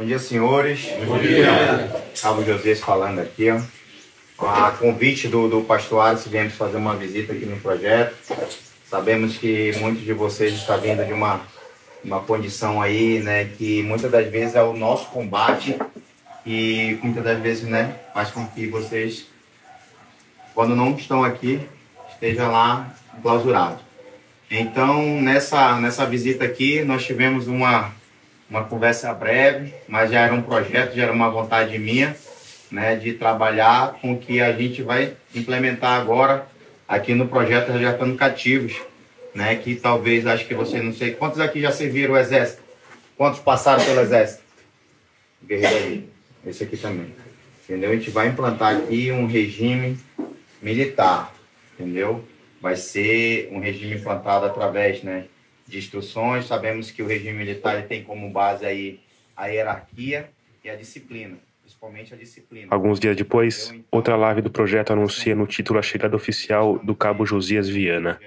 Bom 0.00 0.06
dia, 0.06 0.18
senhores. 0.18 0.88
Bom 1.06 1.18
dia. 1.18 2.02
Cabo 2.22 2.42
José 2.42 2.74
falando 2.74 3.18
aqui, 3.18 3.50
ó. 3.50 3.60
A 4.48 4.70
convite 4.70 5.28
do, 5.28 5.46
do 5.46 5.60
pastor 5.60 6.00
Alisson, 6.00 6.30
viemos 6.30 6.54
fazer 6.54 6.78
uma 6.78 6.96
visita 6.96 7.34
aqui 7.34 7.44
no 7.44 7.60
projeto. 7.60 8.16
Sabemos 8.88 9.36
que 9.36 9.76
muitos 9.78 10.02
de 10.02 10.14
vocês 10.14 10.54
estão 10.54 10.80
vindo 10.80 11.04
de 11.04 11.12
uma, 11.12 11.42
uma 12.02 12.18
condição 12.20 12.80
aí, 12.80 13.18
né, 13.18 13.44
que 13.44 13.82
muitas 13.82 14.10
das 14.10 14.26
vezes 14.30 14.54
é 14.54 14.62
o 14.62 14.72
nosso 14.72 15.04
combate 15.10 15.76
e 16.46 16.98
muitas 17.02 17.22
das 17.22 17.38
vezes, 17.38 17.64
né, 17.64 17.96
faz 18.14 18.30
com 18.30 18.46
que 18.46 18.68
vocês, 18.68 19.26
quando 20.54 20.74
não 20.74 20.94
estão 20.94 21.22
aqui, 21.22 21.60
estejam 22.10 22.50
lá 22.50 22.90
clausurados. 23.20 23.82
Então, 24.50 25.20
nessa, 25.20 25.78
nessa 25.78 26.06
visita 26.06 26.46
aqui, 26.46 26.82
nós 26.84 27.04
tivemos 27.04 27.46
uma, 27.48 27.92
uma 28.50 28.64
conversa 28.64 29.14
breve, 29.14 29.72
mas 29.86 30.10
já 30.10 30.22
era 30.22 30.34
um 30.34 30.42
projeto, 30.42 30.96
já 30.96 31.04
era 31.04 31.12
uma 31.12 31.30
vontade 31.30 31.78
minha, 31.78 32.16
né, 32.70 32.96
de 32.96 33.12
trabalhar 33.12 33.98
com 34.00 34.12
o 34.12 34.18
que 34.18 34.40
a 34.40 34.52
gente 34.52 34.82
vai 34.82 35.14
implementar 35.34 36.00
agora 36.00 36.46
aqui 36.86 37.14
no 37.14 37.28
projeto 37.28 37.70
Resgatando 37.70 38.16
Cativos, 38.16 38.74
né, 39.32 39.54
que 39.54 39.76
talvez, 39.76 40.26
acho 40.26 40.46
que 40.46 40.54
você, 40.54 40.82
não 40.82 40.92
sei, 40.92 41.12
quantos 41.12 41.38
aqui 41.38 41.60
já 41.60 41.70
serviram 41.70 42.14
o 42.14 42.18
Exército? 42.18 42.62
Quantos 43.16 43.38
passaram 43.38 43.84
pelo 43.84 44.00
Exército? 44.00 44.42
Guerreiro 45.44 45.76
aí, 45.76 46.08
esse 46.46 46.64
aqui 46.64 46.76
também, 46.76 47.14
entendeu? 47.64 47.90
A 47.90 47.94
gente 47.94 48.10
vai 48.10 48.28
implantar 48.28 48.76
aqui 48.76 49.12
um 49.12 49.26
regime 49.26 49.96
militar, 50.60 51.32
entendeu? 51.74 52.24
Vai 52.60 52.76
ser 52.76 53.48
um 53.52 53.60
regime 53.60 53.94
implantado 53.94 54.44
através, 54.44 55.02
né, 55.02 55.24
de 55.70 55.78
instruções. 55.78 56.46
Sabemos 56.46 56.90
que 56.90 57.02
o 57.02 57.06
regime 57.06 57.38
militar 57.38 57.78
ele 57.78 57.86
tem 57.86 58.02
como 58.02 58.28
base 58.30 58.66
aí 58.66 59.00
a 59.36 59.46
hierarquia 59.46 60.28
e 60.62 60.68
a 60.68 60.76
disciplina, 60.76 61.38
principalmente 61.62 62.12
a 62.12 62.16
disciplina. 62.16 62.66
Alguns 62.70 63.00
dias 63.00 63.16
depois, 63.16 63.72
outra 63.90 64.16
live 64.16 64.42
do 64.42 64.50
projeto 64.50 64.92
anuncia 64.92 65.34
no 65.34 65.46
título 65.46 65.78
a 65.78 65.82
chegada 65.82 66.14
oficial 66.14 66.78
do 66.78 66.94
cabo 66.94 67.24
Josias 67.24 67.68
Viana. 67.68 68.20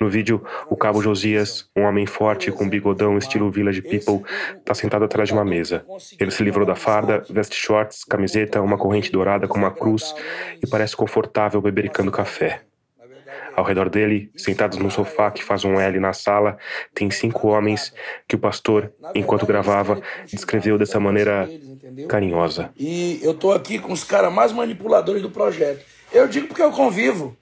No 0.00 0.08
vídeo, 0.08 0.44
o 0.68 0.76
cabo 0.76 1.00
Josias, 1.00 1.68
um 1.76 1.82
homem 1.82 2.06
forte 2.06 2.50
com 2.50 2.68
bigodão 2.68 3.16
estilo 3.16 3.52
Village 3.52 3.82
People, 3.82 4.28
está 4.58 4.74
sentado 4.74 5.04
atrás 5.04 5.28
de 5.28 5.32
uma 5.32 5.44
mesa. 5.44 5.86
Ele 6.18 6.32
se 6.32 6.42
livrou 6.42 6.66
da 6.66 6.74
farda, 6.74 7.24
veste 7.30 7.54
shorts, 7.54 8.02
camiseta, 8.02 8.60
uma 8.60 8.76
corrente 8.76 9.12
dourada 9.12 9.46
com 9.46 9.58
uma 9.58 9.70
cruz 9.70 10.12
e 10.60 10.66
parece 10.66 10.96
confortável 10.96 11.60
bebericando 11.60 12.10
café. 12.10 12.62
Ao 13.54 13.64
redor 13.64 13.88
dele, 13.88 14.30
sentados 14.36 14.78
num 14.78 14.90
sofá 14.90 15.30
que 15.30 15.44
faz 15.44 15.64
um 15.64 15.78
L 15.78 16.00
na 16.00 16.12
sala, 16.12 16.56
tem 16.94 17.10
cinco 17.10 17.48
homens 17.48 17.92
que 18.26 18.36
o 18.36 18.38
pastor, 18.38 18.92
enquanto 19.14 19.46
gravava, 19.46 20.00
descreveu 20.26 20.78
dessa 20.78 20.98
maneira 20.98 21.48
carinhosa. 22.08 22.70
E 22.76 23.20
eu 23.22 23.34
tô 23.34 23.52
aqui 23.52 23.78
com 23.78 23.92
os 23.92 24.04
caras 24.04 24.32
mais 24.32 24.52
manipuladores 24.52 25.22
do 25.22 25.30
projeto. 25.30 25.84
Eu 26.12 26.26
digo 26.28 26.48
porque 26.48 26.62
eu 26.62 26.70
convivo. 26.70 27.36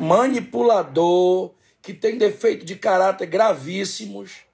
Manipulador, 0.00 1.52
que 1.82 1.92
tem 1.92 2.16
defeito 2.16 2.64
de 2.64 2.76
caráter 2.76 3.26
gravíssimos. 3.26 4.44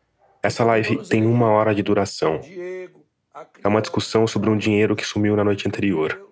Essa 0.42 0.64
live 0.64 1.06
tem 1.08 1.26
uma 1.26 1.50
hora 1.50 1.74
de 1.74 1.82
duração. 1.82 2.40
É 3.62 3.68
uma 3.68 3.80
discussão 3.80 4.26
sobre 4.26 4.48
um 4.48 4.56
dinheiro 4.56 4.96
que 4.96 5.04
sumiu 5.04 5.36
na 5.36 5.44
noite 5.44 5.68
anterior. 5.68 6.29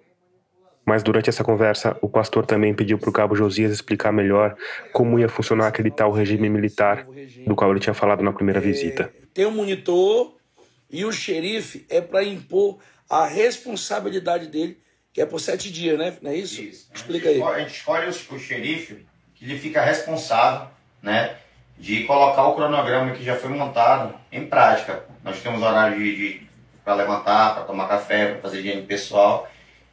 Mas 0.89 1.03
durante 1.03 1.29
essa 1.29 1.45
conversa, 1.45 1.99
o 2.01 2.09
pastor 2.09 2.47
também 2.47 2.73
pediu 2.73 2.99
para 2.99 3.11
o 3.11 3.13
cabo 3.13 3.37
Josias 3.37 3.71
explicar 3.71 4.11
melhor 4.11 4.57
como 4.91 5.19
ia 5.19 5.29
funcionar 5.29 5.67
aquele 5.67 5.91
tal 5.91 6.11
regime 6.11 6.49
militar 6.49 7.07
do 7.47 7.55
qual 7.55 7.71
ele 7.71 7.79
tinha 7.79 7.93
falado 7.93 8.25
na 8.25 8.33
primeira 8.33 8.59
visita. 8.59 9.13
Tem 9.35 9.45
um 9.45 9.51
monitor 9.51 10.35
e 10.91 11.05
o 11.05 11.13
xerife 11.13 11.85
é 11.91 12.01
para 12.01 12.25
impor 12.25 12.79
a 13.07 13.27
responsabilidade 13.27 14.47
dele, 14.47 14.79
que 15.13 15.21
é 15.21 15.27
por 15.27 15.41
sete 15.41 15.71
dias, 15.71 15.99
né? 15.99 16.17
Não 16.23 16.31
é 16.31 16.37
isso? 16.37 16.63
Explica 16.95 17.29
aí. 17.29 17.43
A 17.43 17.59
gente 17.59 17.75
escolhe 17.75 18.07
o, 18.07 18.35
o 18.35 18.39
xerife 18.39 19.05
que 19.35 19.45
ele 19.45 19.59
fica 19.59 19.83
responsável, 19.83 20.69
né, 21.03 21.37
de 21.77 22.05
colocar 22.05 22.49
o 22.49 22.55
cronograma 22.55 23.13
que 23.13 23.23
já 23.23 23.37
foi 23.37 23.51
montado 23.51 24.15
em 24.33 24.47
prática. 24.47 25.05
Nós 25.23 25.39
temos 25.43 25.61
horário 25.61 25.99
de, 25.99 26.17
de 26.17 26.49
para 26.83 26.95
levantar, 26.95 27.57
para 27.57 27.65
tomar 27.65 27.87
café, 27.89 28.33
para 28.33 28.41
fazer 28.41 28.61
higiene 28.61 28.87
pessoal 28.87 29.47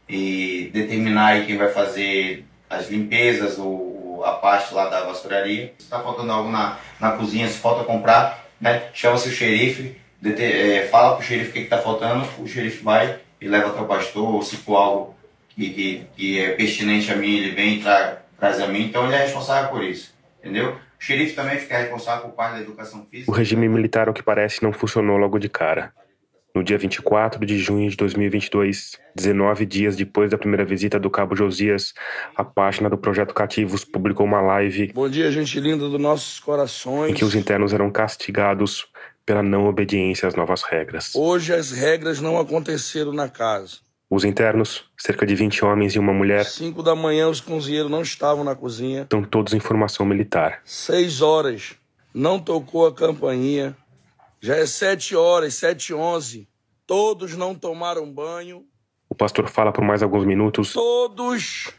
e 0.08 0.70
determinar 0.74 1.28
aí 1.28 1.46
quem 1.46 1.58
vai 1.58 1.70
fazer 1.70 2.46
as 2.70 2.90
limpezas, 2.90 3.58
o, 3.58 4.22
a 4.24 4.34
parte 4.34 4.74
lá 4.74 4.90
da 4.90 5.04
vassouraria. 5.04 5.74
Se 5.78 5.86
está 5.86 6.00
faltando 6.00 6.32
algo 6.32 6.52
na, 6.52 6.78
na 7.00 7.12
cozinha, 7.12 7.48
se 7.48 7.58
falta 7.58 7.84
comprar, 7.84 8.46
né, 8.60 8.90
chama-se 8.94 9.30
o 9.30 9.32
xerife, 9.32 9.96
é, 10.24 10.88
fala 10.90 11.16
pro 11.16 11.26
xerife 11.26 11.50
o 11.50 11.54
que 11.54 11.60
está 11.60 11.78
faltando, 11.78 12.28
o 12.40 12.48
xerife 12.48 12.84
vai 12.84 13.20
e 13.40 13.48
leva 13.48 13.70
até 13.70 13.82
o 13.82 13.86
pastor, 13.86 14.34
ou 14.34 14.42
se 14.42 14.56
for 14.58 14.78
algo 14.78 15.16
que, 15.50 15.70
que, 15.70 16.08
que 16.16 16.40
é 16.40 16.52
pertinente 16.52 17.12
a 17.12 17.16
mim, 17.16 17.38
ele 17.38 17.52
vem 17.52 17.76
e 17.76 17.82
tra, 17.82 18.22
traz 18.40 18.60
a 18.60 18.68
mim, 18.68 18.86
então 18.86 19.06
ele 19.06 19.16
é 19.16 19.20
responsável 19.20 19.70
por 19.70 19.84
isso, 19.84 20.14
entendeu? 20.40 20.78
O 21.00 21.04
xerife 21.04 21.36
também 21.36 21.60
fica 21.60 21.78
responsável 21.78 22.30
por 22.30 22.36
parte 22.36 22.56
da 22.56 22.62
educação 22.62 23.06
física. 23.12 23.32
O 23.32 23.36
regime 23.36 23.68
militar, 23.68 24.08
ao 24.08 24.14
que 24.14 24.24
parece, 24.24 24.64
não 24.64 24.74
funcionou 24.74 25.18
logo 25.18 25.38
de 25.38 25.50
cara. 25.50 25.94
No 26.56 26.64
dia 26.64 26.78
24 26.78 27.46
de 27.46 27.60
junho 27.60 27.90
de 27.90 27.98
2022, 27.98 28.98
19 29.14 29.66
dias 29.66 29.98
depois 29.98 30.32
da 30.32 30.38
primeira 30.38 30.64
visita 30.64 30.98
do 30.98 31.10
cabo 31.10 31.36
Josias, 31.36 31.94
a 32.34 32.46
página 32.46 32.90
do 32.90 32.98
Projeto 32.98 33.34
Cativos 33.34 33.84
publicou 33.84 34.26
uma 34.26 34.40
live 34.40 34.94
Bom 34.94 35.10
dia, 35.10 35.30
gente 35.32 35.60
linda 35.60 35.90
dos 35.90 36.00
nossos 36.00 36.40
corações. 36.40 37.12
em 37.12 37.14
que 37.14 37.26
os 37.26 37.36
internos 37.36 37.74
eram 37.74 37.92
castigados 37.92 38.88
pela 39.26 39.44
não 39.44 39.66
obediência 39.68 40.30
às 40.30 40.36
novas 40.36 40.64
regras. 40.64 41.14
Hoje 41.14 41.54
as 41.54 41.72
regras 41.72 42.22
não 42.22 42.40
aconteceram 42.40 43.12
na 43.12 43.28
casa. 43.28 43.80
Os 44.10 44.24
internos, 44.24 44.86
cerca 44.98 45.26
de 45.26 45.36
20 45.36 45.66
homens 45.66 45.94
e 45.94 46.00
uma 46.00 46.14
mulher, 46.14 46.46
Cinco 46.46 46.82
da 46.82 46.96
manhã 46.96 47.28
os 47.28 47.42
cozinheiros 47.42 47.92
não 47.92 48.02
estavam 48.02 48.46
na 48.46 48.56
cozinha. 48.56 49.02
estão 49.02 49.22
todos 49.22 49.54
em 49.54 49.60
formação 49.60 50.06
militar. 50.06 50.62
Seis 50.64 51.22
horas 51.22 51.76
não 52.14 52.40
tocou 52.40 52.88
a 52.88 52.94
campainha. 52.94 53.76
Já 54.46 54.58
é 54.58 54.68
sete 54.68 55.16
horas, 55.16 55.56
sete 55.56 55.90
e 55.90 55.94
onze. 55.96 56.48
Todos 56.86 57.36
não 57.36 57.56
tomaram 57.56 58.08
banho. 58.08 58.64
O 59.10 59.16
pastor 59.16 59.50
fala 59.50 59.72
por 59.72 59.84
mais 59.84 60.04
alguns 60.04 60.24
minutos, 60.24 60.72
Todos 60.72 61.72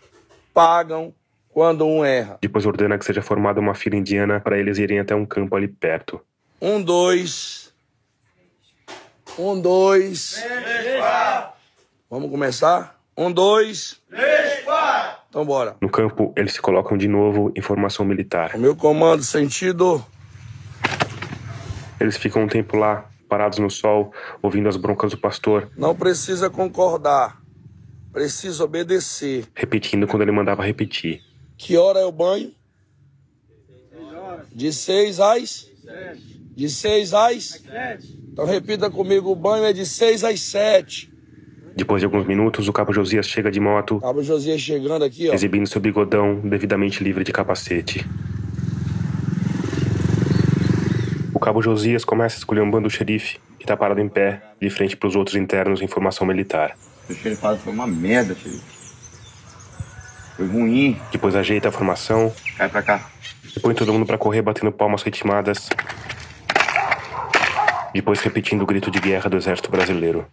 pagam 0.52 1.14
quando 1.48 1.86
um 1.86 2.04
erra. 2.04 2.38
depois 2.42 2.66
ordena 2.66 2.98
que 2.98 3.04
seja 3.04 3.22
formada 3.22 3.60
uma 3.60 3.72
fila 3.72 3.94
indiana 3.94 4.40
para 4.40 4.58
eles 4.58 4.78
irem 4.78 4.98
até 4.98 5.14
um 5.14 5.24
campo 5.24 5.54
ali 5.54 5.68
perto. 5.68 6.20
Um, 6.60 6.82
dois. 6.82 7.72
Um, 9.38 9.60
dois. 9.60 10.44
Vamos 12.10 12.28
começar? 12.32 13.00
Um, 13.16 13.30
dois. 13.30 14.02
Então 15.28 15.46
bora. 15.46 15.76
No 15.80 15.88
campo, 15.88 16.32
eles 16.36 16.54
se 16.54 16.60
colocam 16.60 16.98
de 16.98 17.06
novo 17.06 17.52
em 17.54 17.60
formação 17.60 18.04
militar. 18.04 18.56
O 18.56 18.58
meu 18.58 18.74
comando, 18.74 19.22
sentido. 19.22 20.04
Eles 22.00 22.16
ficam 22.16 22.42
um 22.44 22.48
tempo 22.48 22.76
lá, 22.76 23.08
parados 23.28 23.58
no 23.58 23.70
sol, 23.70 24.12
ouvindo 24.42 24.68
as 24.68 24.76
broncas 24.76 25.10
do 25.12 25.18
pastor, 25.18 25.68
Não 25.76 25.94
precisa 25.94 26.48
concordar. 26.50 27.40
Precisa 28.12 28.64
obedecer. 28.64 29.44
repetindo 29.54 30.06
quando 30.06 30.22
ele 30.22 30.32
mandava 30.32 30.64
repetir. 30.64 31.22
Que 31.58 31.76
hora 31.76 31.98
é 32.00 32.04
o 32.04 32.12
banho? 32.12 32.52
De 34.54 34.72
seis 34.72 35.20
às? 35.20 35.70
De 36.54 36.68
seis 36.70 37.12
às? 37.12 37.62
Então 38.32 38.46
repita 38.46 38.90
comigo, 38.90 39.30
o 39.30 39.36
banho 39.36 39.64
é 39.64 39.72
de 39.72 39.84
seis 39.84 40.24
às 40.24 40.40
sete. 40.40 41.12
Depois 41.74 42.00
de 42.00 42.06
alguns 42.06 42.26
minutos, 42.26 42.66
o 42.68 42.72
cabo 42.72 42.90
Josias 42.90 43.26
chega 43.26 43.50
de 43.50 43.60
moto, 43.60 44.00
Cabo 44.00 44.22
Josias 44.22 44.58
chegando 44.62 45.04
aqui, 45.04 45.28
ó. 45.28 45.34
exibindo 45.34 45.66
seu 45.66 45.78
bigodão 45.78 46.40
devidamente 46.40 47.04
livre 47.04 47.22
de 47.22 47.32
capacete. 47.32 48.02
O 51.34 51.35
cabo 51.46 51.62
Josias 51.62 52.04
começa 52.04 52.36
esculhambando 52.38 52.88
o 52.88 52.90
xerife, 52.90 53.38
que 53.56 53.62
está 53.62 53.76
parado 53.76 54.00
em 54.00 54.08
pé, 54.08 54.42
de 54.60 54.68
frente 54.68 54.96
para 54.96 55.06
os 55.06 55.14
outros 55.14 55.36
internos 55.36 55.80
em 55.80 55.86
formação 55.86 56.26
militar. 56.26 56.76
O 57.08 57.14
xerifado 57.14 57.56
foi 57.58 57.72
uma 57.72 57.86
merda, 57.86 58.34
xerife. 58.34 58.64
Foi 60.36 60.48
ruim. 60.48 61.00
Depois 61.12 61.36
ajeita 61.36 61.68
a 61.68 61.70
formação 61.70 62.34
Cai 62.58 62.68
pra 62.68 62.82
cá. 62.82 63.08
e 63.56 63.60
põe 63.60 63.76
todo 63.76 63.92
mundo 63.92 64.04
para 64.04 64.18
correr 64.18 64.42
batendo 64.42 64.72
palmas 64.72 65.04
ritmadas. 65.04 65.68
Depois 67.94 68.18
repetindo 68.18 68.62
o 68.62 68.66
grito 68.66 68.90
de 68.90 68.98
guerra 68.98 69.30
do 69.30 69.36
exército 69.36 69.70
brasileiro. 69.70 70.26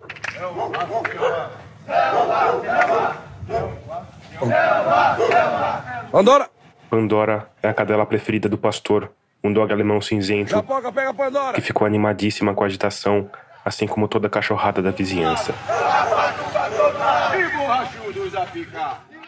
Pandora! 6.12 6.50
Pandora 6.89 7.51
é 7.62 7.70
a 7.70 7.74
cadela 7.74 8.03
preferida 8.03 8.50
do 8.50 8.58
pastor, 8.58 9.12
um 9.43 9.51
dog 9.51 9.73
alemão 9.73 10.00
cinzento 10.00 10.55
que 11.53 11.62
ficou 11.62 11.85
animadíssima 11.85 12.53
com 12.53 12.63
a 12.63 12.67
agitação, 12.67 13.29
assim 13.65 13.85
como 13.85 14.07
toda 14.07 14.27
a 14.27 14.29
cachorrada 14.29 14.81
da 14.81 14.91
vizinhança. 14.91 15.53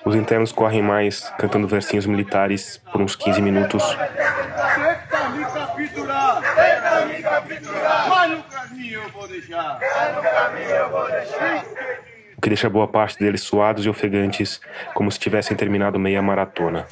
Os 0.06 0.16
internos 0.16 0.52
correm 0.52 0.82
mais, 0.82 1.30
cantando 1.38 1.68
versinhos 1.68 2.06
militares 2.06 2.78
por 2.92 3.02
uns 3.02 3.16
15 3.16 3.42
minutos, 3.42 3.84
o 12.38 12.42
que 12.42 12.50
deixa 12.50 12.70
boa 12.70 12.88
parte 12.88 13.18
deles 13.20 13.42
suados 13.42 13.86
e 13.86 13.90
ofegantes, 13.90 14.62
como 14.94 15.12
se 15.12 15.20
tivessem 15.20 15.58
terminado 15.58 16.00
meia 16.00 16.22
maratona. 16.22 16.86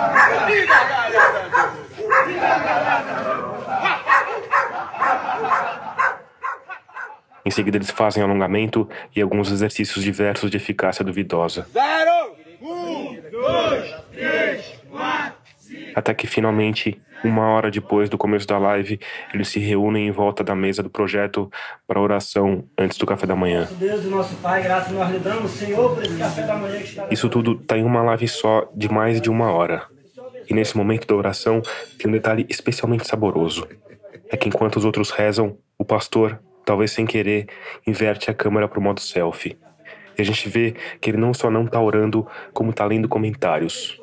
Em 7.45 7.51
seguida, 7.51 7.77
eles 7.77 7.91
fazem 7.91 8.23
alongamento 8.23 8.89
e 9.15 9.21
alguns 9.21 9.51
exercícios 9.51 10.03
diversos 10.03 10.49
de 10.49 10.57
eficácia 10.57 11.05
duvidosa. 11.05 11.67
Zero! 11.71 12.35
Um, 12.59 13.21
dois, 13.29 13.95
três, 14.11 14.79
quatro! 14.89 15.35
Até 15.93 16.13
que 16.15 16.25
finalmente, 16.25 16.99
uma 17.23 17.47
hora 17.49 17.69
depois 17.69 18.09
do 18.09 18.17
começo 18.17 18.47
da 18.47 18.57
live, 18.57 18.99
eles 19.31 19.47
se 19.47 19.59
reúnem 19.59 20.07
em 20.07 20.11
volta 20.11 20.43
da 20.43 20.55
mesa 20.55 20.81
do 20.81 20.89
projeto 20.89 21.49
para 21.87 22.01
oração 22.01 22.63
antes 22.75 22.97
do 22.97 23.05
café 23.05 23.27
da 23.27 23.35
manhã. 23.35 23.67
Deus 23.79 24.03
nosso 24.05 24.35
Pai, 24.37 24.63
graças 24.63 24.91
nós 24.91 25.11
lhe 25.11 25.19
damos, 25.19 25.51
Senhor, 25.51 25.93
por 25.93 26.03
esse 26.03 26.17
café 26.17 26.41
da 26.41 26.55
manhã 26.55 26.77
que 26.77 26.83
está 26.83 27.07
Isso 27.11 27.29
tudo 27.29 27.55
tá 27.55 27.77
em 27.77 27.83
uma 27.83 28.01
live 28.01 28.27
só 28.27 28.67
de 28.75 28.91
mais 28.91 29.21
de 29.21 29.29
uma 29.29 29.51
hora. 29.51 29.94
E 30.49 30.53
nesse 30.53 30.77
momento 30.77 31.07
da 31.07 31.15
oração 31.15 31.61
tem 31.97 32.09
um 32.09 32.13
detalhe 32.13 32.45
especialmente 32.49 33.07
saboroso. 33.07 33.67
É 34.29 34.37
que 34.37 34.47
enquanto 34.49 34.77
os 34.77 34.85
outros 34.85 35.11
rezam, 35.11 35.57
o 35.77 35.85
pastor, 35.85 36.39
talvez 36.65 36.91
sem 36.91 37.05
querer, 37.05 37.47
inverte 37.85 38.29
a 38.29 38.33
câmera 38.33 38.67
pro 38.67 38.81
modo 38.81 38.99
selfie. 38.99 39.57
E 40.17 40.21
a 40.21 40.25
gente 40.25 40.47
vê 40.49 40.75
que 41.01 41.09
ele 41.09 41.17
não 41.17 41.33
só 41.33 41.51
não 41.51 41.65
tá 41.65 41.79
orando, 41.79 42.25
como 42.53 42.73
tá 42.73 42.85
lendo 42.85 43.07
comentários. 43.07 43.99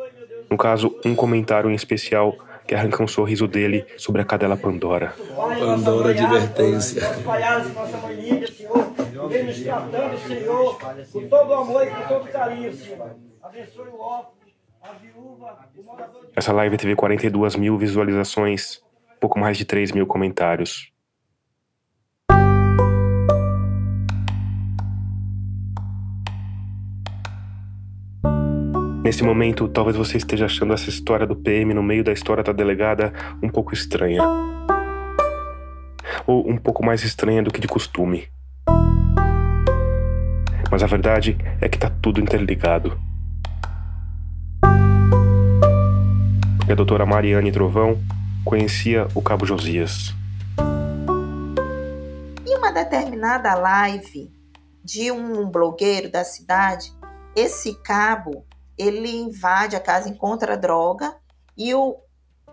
No 0.50 0.56
caso, 0.56 0.94
um 1.04 1.14
comentário 1.14 1.70
em 1.70 1.74
especial 1.74 2.36
que 2.66 2.74
arranca 2.74 3.02
um 3.02 3.08
sorriso 3.08 3.48
dele 3.48 3.84
sobre 3.96 4.22
a 4.22 4.24
cadela 4.24 4.56
Pandora. 4.56 5.14
Pandora 5.58 6.10
advertência. 6.10 7.02
Senhor, 9.12 9.28
vem 9.28 9.44
nos 9.44 9.60
tratando, 9.60 10.18
Senhor, 10.18 10.78
com 11.12 11.28
todo 11.28 11.50
o 11.50 11.54
amor 11.54 11.86
e 11.86 11.90
com 11.90 12.02
todo 12.08 12.24
o 12.24 12.28
carinho, 12.28 12.72
Senhor. 12.72 13.16
Abençoe 13.42 13.88
o 13.88 14.00
órfão, 14.00 14.32
Essa 16.34 16.52
live 16.52 16.76
teve 16.76 16.96
42 16.96 17.56
mil 17.56 17.76
visualizações, 17.78 18.80
pouco 19.20 19.38
mais 19.38 19.56
de 19.56 19.64
3 19.64 19.92
mil 19.92 20.06
comentários. 20.06 20.92
Nesse 29.04 29.24
momento, 29.24 29.68
talvez 29.68 29.96
você 29.96 30.16
esteja 30.16 30.46
achando 30.46 30.72
essa 30.72 30.88
história 30.88 31.26
do 31.26 31.36
PM 31.36 31.74
no 31.74 31.82
meio 31.82 32.04
da 32.04 32.12
história 32.12 32.42
da 32.42 32.52
delegada 32.52 33.12
um 33.42 33.48
pouco 33.48 33.74
estranha. 33.74 34.22
Ou 36.26 36.48
um 36.48 36.56
pouco 36.56 36.84
mais 36.84 37.02
estranha 37.02 37.42
do 37.42 37.50
que 37.50 37.60
de 37.60 37.68
costume. 37.68 38.28
Mas 40.70 40.82
a 40.82 40.86
verdade 40.86 41.36
é 41.60 41.68
que 41.68 41.78
tá 41.78 41.90
tudo 41.90 42.20
interligado. 42.20 43.11
Porque 46.62 46.70
a 46.70 46.76
doutora 46.76 47.04
Mariane 47.04 47.50
Trovão 47.50 47.98
conhecia 48.44 49.08
o 49.16 49.20
Cabo 49.20 49.44
Josias. 49.44 50.14
Em 52.46 52.56
uma 52.56 52.70
determinada 52.70 53.52
live 53.56 54.30
de 54.84 55.10
um 55.10 55.50
blogueiro 55.50 56.08
da 56.08 56.22
cidade, 56.22 56.92
esse 57.34 57.74
cabo 57.82 58.46
ele 58.78 59.10
invade 59.10 59.74
a 59.74 59.80
casa, 59.80 60.08
encontra 60.08 60.56
droga 60.56 61.16
e 61.58 61.74
o, 61.74 61.96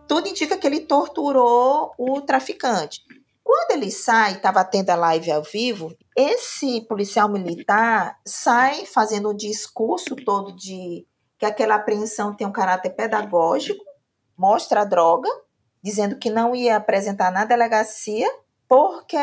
tudo 0.08 0.28
indica 0.28 0.58
que 0.58 0.66
ele 0.66 0.80
torturou 0.80 1.92
o 1.96 2.20
traficante. 2.22 3.02
Quando 3.44 3.74
ele 3.74 3.92
sai, 3.92 4.32
estava 4.34 4.66
tendo 4.66 4.90
a 4.90 4.96
live 4.96 5.32
ao 5.32 5.44
vivo, 5.44 5.96
esse 6.18 6.82
policial 6.82 7.30
militar 7.30 8.18
sai 8.26 8.88
fazendo 8.88 9.30
um 9.30 9.36
discurso 9.36 10.16
todo 10.16 10.56
de 10.56 11.06
que 11.38 11.46
aquela 11.46 11.76
apreensão 11.76 12.36
tem 12.36 12.48
um 12.48 12.52
caráter 12.52 12.90
pedagógico, 12.90 13.89
mostra 14.40 14.82
a 14.82 14.86
droga, 14.86 15.30
dizendo 15.84 16.16
que 16.18 16.30
não 16.30 16.56
ia 16.56 16.78
apresentar 16.78 17.30
na 17.30 17.44
delegacia, 17.44 18.26
porque 18.70 19.18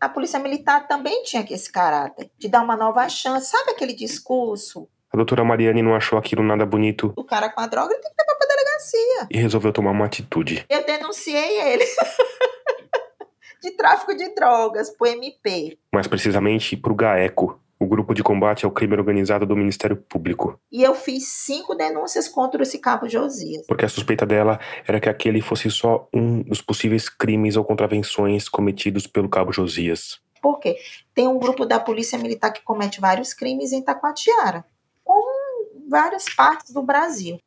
a 0.00 0.08
polícia 0.08 0.38
militar 0.38 0.86
também 0.86 1.24
tinha 1.24 1.44
esse 1.50 1.70
caráter, 1.70 2.30
de 2.38 2.48
dar 2.48 2.62
uma 2.62 2.76
nova 2.76 3.08
chance. 3.08 3.50
Sabe 3.50 3.72
aquele 3.72 3.92
discurso? 3.92 4.88
A 5.12 5.16
doutora 5.16 5.42
Mariane 5.44 5.82
não 5.82 5.94
achou 5.96 6.18
aquilo 6.18 6.42
nada 6.42 6.64
bonito 6.64 7.12
O 7.16 7.24
cara 7.24 7.50
com 7.50 7.60
a 7.60 7.66
droga 7.66 7.92
ele 7.92 8.00
tem 8.00 8.10
que 8.10 8.22
levar 8.22 8.38
pra 8.38 8.48
delegacia. 8.48 9.26
e 9.30 9.36
resolveu 9.36 9.72
tomar 9.72 9.90
uma 9.90 10.06
atitude. 10.06 10.64
Eu 10.70 10.86
denunciei 10.86 11.60
ele 11.60 11.84
de 13.60 13.72
tráfico 13.72 14.14
de 14.16 14.34
drogas 14.34 14.90
pro 14.90 15.06
MP. 15.08 15.76
Mais 15.92 16.06
precisamente 16.06 16.76
para 16.76 16.92
o 16.92 16.94
GAECO, 16.94 17.60
o 17.82 17.86
Grupo 17.86 18.14
de 18.14 18.22
Combate 18.22 18.64
ao 18.64 18.70
Crime 18.70 18.94
Organizado 18.94 19.44
do 19.44 19.56
Ministério 19.56 19.96
Público, 19.96 20.58
E 20.70 20.82
eu 20.82 20.94
fiz 20.94 21.26
cinco 21.28 21.74
denúncias 21.74 22.28
contra 22.28 22.62
esse 22.62 22.78
cabo 22.78 23.08
Josias. 23.08 23.66
porque 23.66 23.84
a 23.84 23.88
suspeita 23.88 24.24
dela 24.24 24.58
era 24.86 25.00
que 25.00 25.08
aquele 25.08 25.40
fosse 25.40 25.70
só 25.70 26.08
um 26.14 26.42
dos 26.42 26.60
possíveis 26.60 27.08
crimes 27.08 27.56
ou 27.56 27.64
contravenções 27.64 28.48
cometidos 28.48 29.06
pelo 29.06 29.28
Cabo 29.28 29.52
Josias. 29.52 30.20
Por 30.40 30.58
quê? 30.58 30.76
Tem 31.14 31.28
um 31.28 31.38
grupo 31.38 31.64
da 31.64 31.78
Polícia 31.78 32.18
Militar 32.18 32.52
que 32.52 32.62
comete 32.62 33.00
vários 33.00 33.32
crimes 33.32 33.72
em 33.72 33.82
Taquatiara, 33.82 34.64
com 35.04 35.88
várias 35.88 36.28
partes 36.34 36.72
do 36.72 36.82
Brasil. 36.82 37.38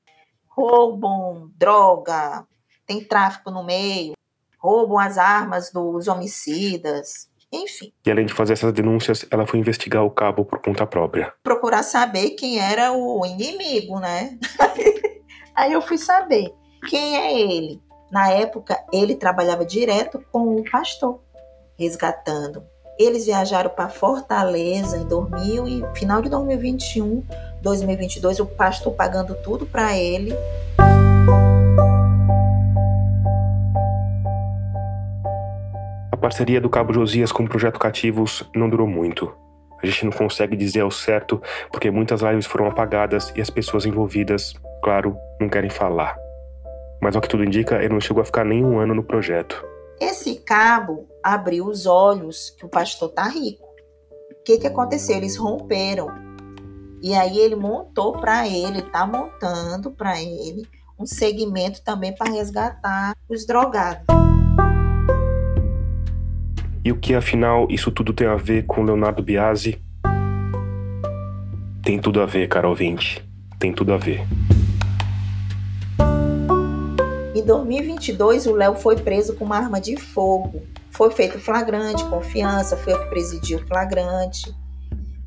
Roubam 0.47 1.51
droga, 1.57 2.45
tem 2.85 3.03
tráfico 3.03 3.51
no 3.51 3.63
meio, 3.63 4.13
roubam 4.57 4.97
as 4.97 5.17
armas 5.17 5.71
dos 5.71 6.07
homicidas, 6.07 7.29
enfim. 7.51 7.91
E 8.05 8.11
além 8.11 8.25
de 8.25 8.33
fazer 8.33 8.53
essas 8.53 8.73
denúncias, 8.73 9.25
ela 9.31 9.45
foi 9.45 9.59
investigar 9.59 10.03
o 10.03 10.11
cabo 10.11 10.45
por 10.45 10.59
conta 10.61 10.85
própria. 10.85 11.33
Procurar 11.43 11.83
saber 11.83 12.31
quem 12.31 12.59
era 12.59 12.91
o 12.91 13.25
inimigo, 13.25 13.99
né? 13.99 14.37
Aí 15.55 15.71
eu 15.71 15.81
fui 15.81 15.97
saber 15.97 16.53
quem 16.89 17.17
é 17.17 17.41
ele. 17.41 17.81
Na 18.11 18.29
época, 18.29 18.77
ele 18.93 19.15
trabalhava 19.15 19.65
direto 19.65 20.23
com 20.31 20.57
o 20.57 20.63
pastor, 20.69 21.19
resgatando. 21.77 22.63
Eles 22.97 23.25
viajaram 23.25 23.69
para 23.69 23.89
Fortaleza 23.89 24.97
em 24.97 25.05
2000 25.05 25.67
e 25.67 25.97
final 25.97 26.21
de 26.21 26.29
2021, 26.29 27.23
2022, 27.61 28.39
o 28.39 28.45
pastor 28.45 28.93
pagando 28.93 29.35
tudo 29.43 29.65
para 29.65 29.97
ele. 29.97 30.33
Parceria 36.25 36.59
do 36.59 36.71
Cabo 36.71 36.91
Josias 36.91 37.31
com 37.31 37.43
o 37.43 37.47
Projeto 37.47 37.77
Cativos 37.77 38.43
não 38.55 38.67
durou 38.67 38.87
muito. 38.87 39.31
A 39.79 39.85
gente 39.85 40.05
não 40.05 40.11
consegue 40.11 40.55
dizer 40.55 40.79
ao 40.79 40.89
certo 40.89 41.39
porque 41.71 41.91
muitas 41.91 42.21
lives 42.21 42.47
foram 42.47 42.65
apagadas 42.65 43.31
e 43.35 43.41
as 43.41 43.51
pessoas 43.51 43.85
envolvidas, 43.85 44.55
claro, 44.83 45.15
não 45.39 45.47
querem 45.47 45.69
falar. 45.69 46.17
Mas 46.99 47.15
ao 47.15 47.21
que 47.21 47.29
tudo 47.29 47.43
indica, 47.43 47.75
ele 47.75 47.93
não 47.93 48.01
chegou 48.01 48.23
a 48.23 48.25
ficar 48.25 48.43
nem 48.43 48.65
um 48.65 48.79
ano 48.79 48.95
no 48.95 49.03
projeto. 49.03 49.63
Esse 50.01 50.37
cabo 50.37 51.07
abriu 51.23 51.67
os 51.67 51.85
olhos 51.85 52.49
que 52.57 52.65
o 52.65 52.69
pastor 52.69 53.09
tá 53.09 53.27
rico. 53.27 53.63
O 54.31 54.43
que 54.43 54.57
que 54.57 54.65
aconteceu? 54.65 55.17
Eles 55.17 55.37
romperam. 55.37 56.07
E 57.03 57.13
aí 57.13 57.37
ele 57.37 57.55
montou 57.55 58.13
para 58.13 58.47
ele, 58.47 58.81
tá 58.81 59.05
montando 59.05 59.91
para 59.91 60.19
ele 60.19 60.67
um 60.99 61.05
segmento 61.05 61.83
também 61.83 62.15
para 62.15 62.31
resgatar 62.31 63.13
os 63.29 63.45
drogados. 63.45 64.34
E 66.85 66.91
o 66.91 66.95
que 66.95 67.15
afinal 67.15 67.65
isso 67.67 67.89
tudo 67.89 68.13
tem 68.13 68.27
a 68.27 68.35
ver 68.35 68.67
com 68.67 68.83
Leonardo 68.83 69.23
Biasi? 69.23 69.81
Tem 71.81 71.97
tudo 71.97 72.21
a 72.21 72.27
ver, 72.27 72.47
Carol 72.47 72.75
Vinte. 72.75 73.27
Tem 73.57 73.73
tudo 73.73 73.91
a 73.91 73.97
ver. 73.97 74.23
Em 77.33 77.43
2022, 77.43 78.45
o 78.45 78.53
Léo 78.53 78.75
foi 78.75 78.97
preso 78.97 79.35
com 79.35 79.45
uma 79.45 79.57
arma 79.57 79.81
de 79.81 79.97
fogo. 79.97 80.61
Foi 80.91 81.09
feito 81.09 81.39
flagrante, 81.39 82.03
confiança, 82.05 82.77
foi 82.77 82.93
eu 82.93 82.99
que 82.99 83.09
presidi 83.09 83.55
o 83.55 83.67
flagrante. 83.67 84.53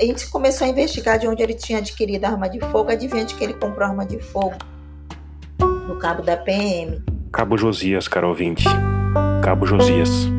A 0.01 0.05
gente 0.05 0.31
começou 0.31 0.65
a 0.65 0.71
investigar 0.71 1.19
de 1.19 1.27
onde 1.27 1.43
ele 1.43 1.55
tinha 1.55 1.81
adquirido 1.81 2.25
a 2.25 2.29
arma 2.29 2.49
de 2.49 2.61
fogo. 2.61 2.93
Adivinha 2.93 3.25
de 3.25 3.35
que 3.35 3.43
ele 3.43 3.55
comprou 3.55 3.85
a 3.85 3.89
arma 3.89 4.07
de 4.07 4.21
fogo? 4.21 4.55
No 5.59 5.99
cabo 5.99 6.23
da 6.23 6.37
PM. 6.37 7.03
Cabo 7.33 7.59
Josias, 7.59 8.07
Carol 8.07 8.33
Vinte. 8.33 8.65
Cabo 9.43 9.67
Josias. 9.67 10.38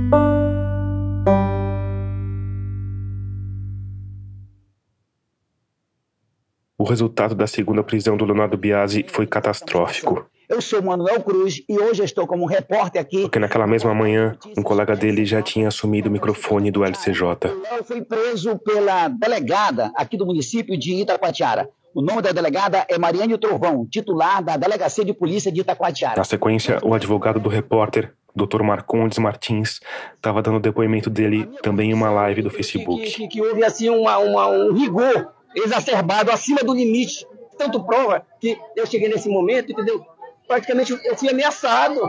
O 6.80 6.86
resultado 6.86 7.36
da 7.36 7.46
segunda 7.46 7.84
prisão 7.84 8.16
do 8.16 8.24
Leonardo 8.24 8.58
Biasi 8.58 9.06
foi 9.10 9.28
catastrófico. 9.28 10.26
Eu 10.48 10.62
sou 10.62 10.82
Manuel 10.82 11.22
Cruz 11.22 11.62
e 11.68 11.78
hoje 11.78 12.06
estou 12.06 12.26
como 12.26 12.46
repórter 12.46 13.02
aqui. 13.02 13.24
Porque 13.24 13.38
naquela 13.38 13.68
mesma 13.68 13.94
manhã, 13.94 14.38
um 14.58 14.64
colega 14.64 14.96
dele 14.96 15.26
já 15.26 15.42
tinha 15.42 15.68
assumido 15.68 16.08
o 16.08 16.12
microfone 16.12 16.72
do 16.72 16.86
LCJ. 16.86 17.50
Eu 17.76 17.84
fui 17.84 18.02
preso 18.02 18.58
pela 18.60 19.10
delegada 19.10 19.92
aqui 19.94 20.16
do 20.16 20.26
município 20.26 20.80
de 20.80 20.94
Itacoatiara. 20.94 21.70
O 21.94 22.02
nome 22.02 22.22
da 22.22 22.32
delegada 22.32 22.86
é 22.88 22.98
Mariane 22.98 23.38
Trovão, 23.38 23.86
titular 23.86 24.42
da 24.42 24.56
Delegacia 24.56 25.04
de 25.04 25.14
Polícia 25.14 25.52
de 25.52 25.60
Itacoatiara. 25.60 26.16
Na 26.16 26.24
sequência, 26.24 26.80
o 26.82 26.94
advogado 26.94 27.42
do 27.42 27.50
repórter, 27.50 28.14
Dr. 28.34 28.64
Marcondes 28.64 29.18
Martins, 29.18 29.82
estava 30.16 30.42
dando 30.42 30.56
o 30.56 30.62
depoimento 30.62 31.10
dele 31.10 31.46
também 31.62 31.90
em 31.90 31.94
uma 31.94 32.10
live 32.10 32.42
do 32.42 32.50
Facebook. 32.50 33.04
Que, 33.04 33.12
que, 33.12 33.28
que 33.28 33.42
houve 33.42 33.66
assim 33.66 33.90
uma, 33.90 34.18
uma, 34.20 34.48
um 34.48 34.72
rigor 34.72 35.34
exacerbado 35.56 36.32
acima 36.32 36.64
do 36.64 36.74
limite. 36.74 37.26
Tanto 37.58 37.84
prova 37.84 38.26
que 38.40 38.58
eu 38.76 38.86
cheguei 38.86 39.10
nesse 39.10 39.28
momento, 39.28 39.72
entendeu? 39.72 40.06
Praticamente 40.48 40.92
eu 40.92 41.16
fui 41.18 41.30
ameaçado. 41.30 42.00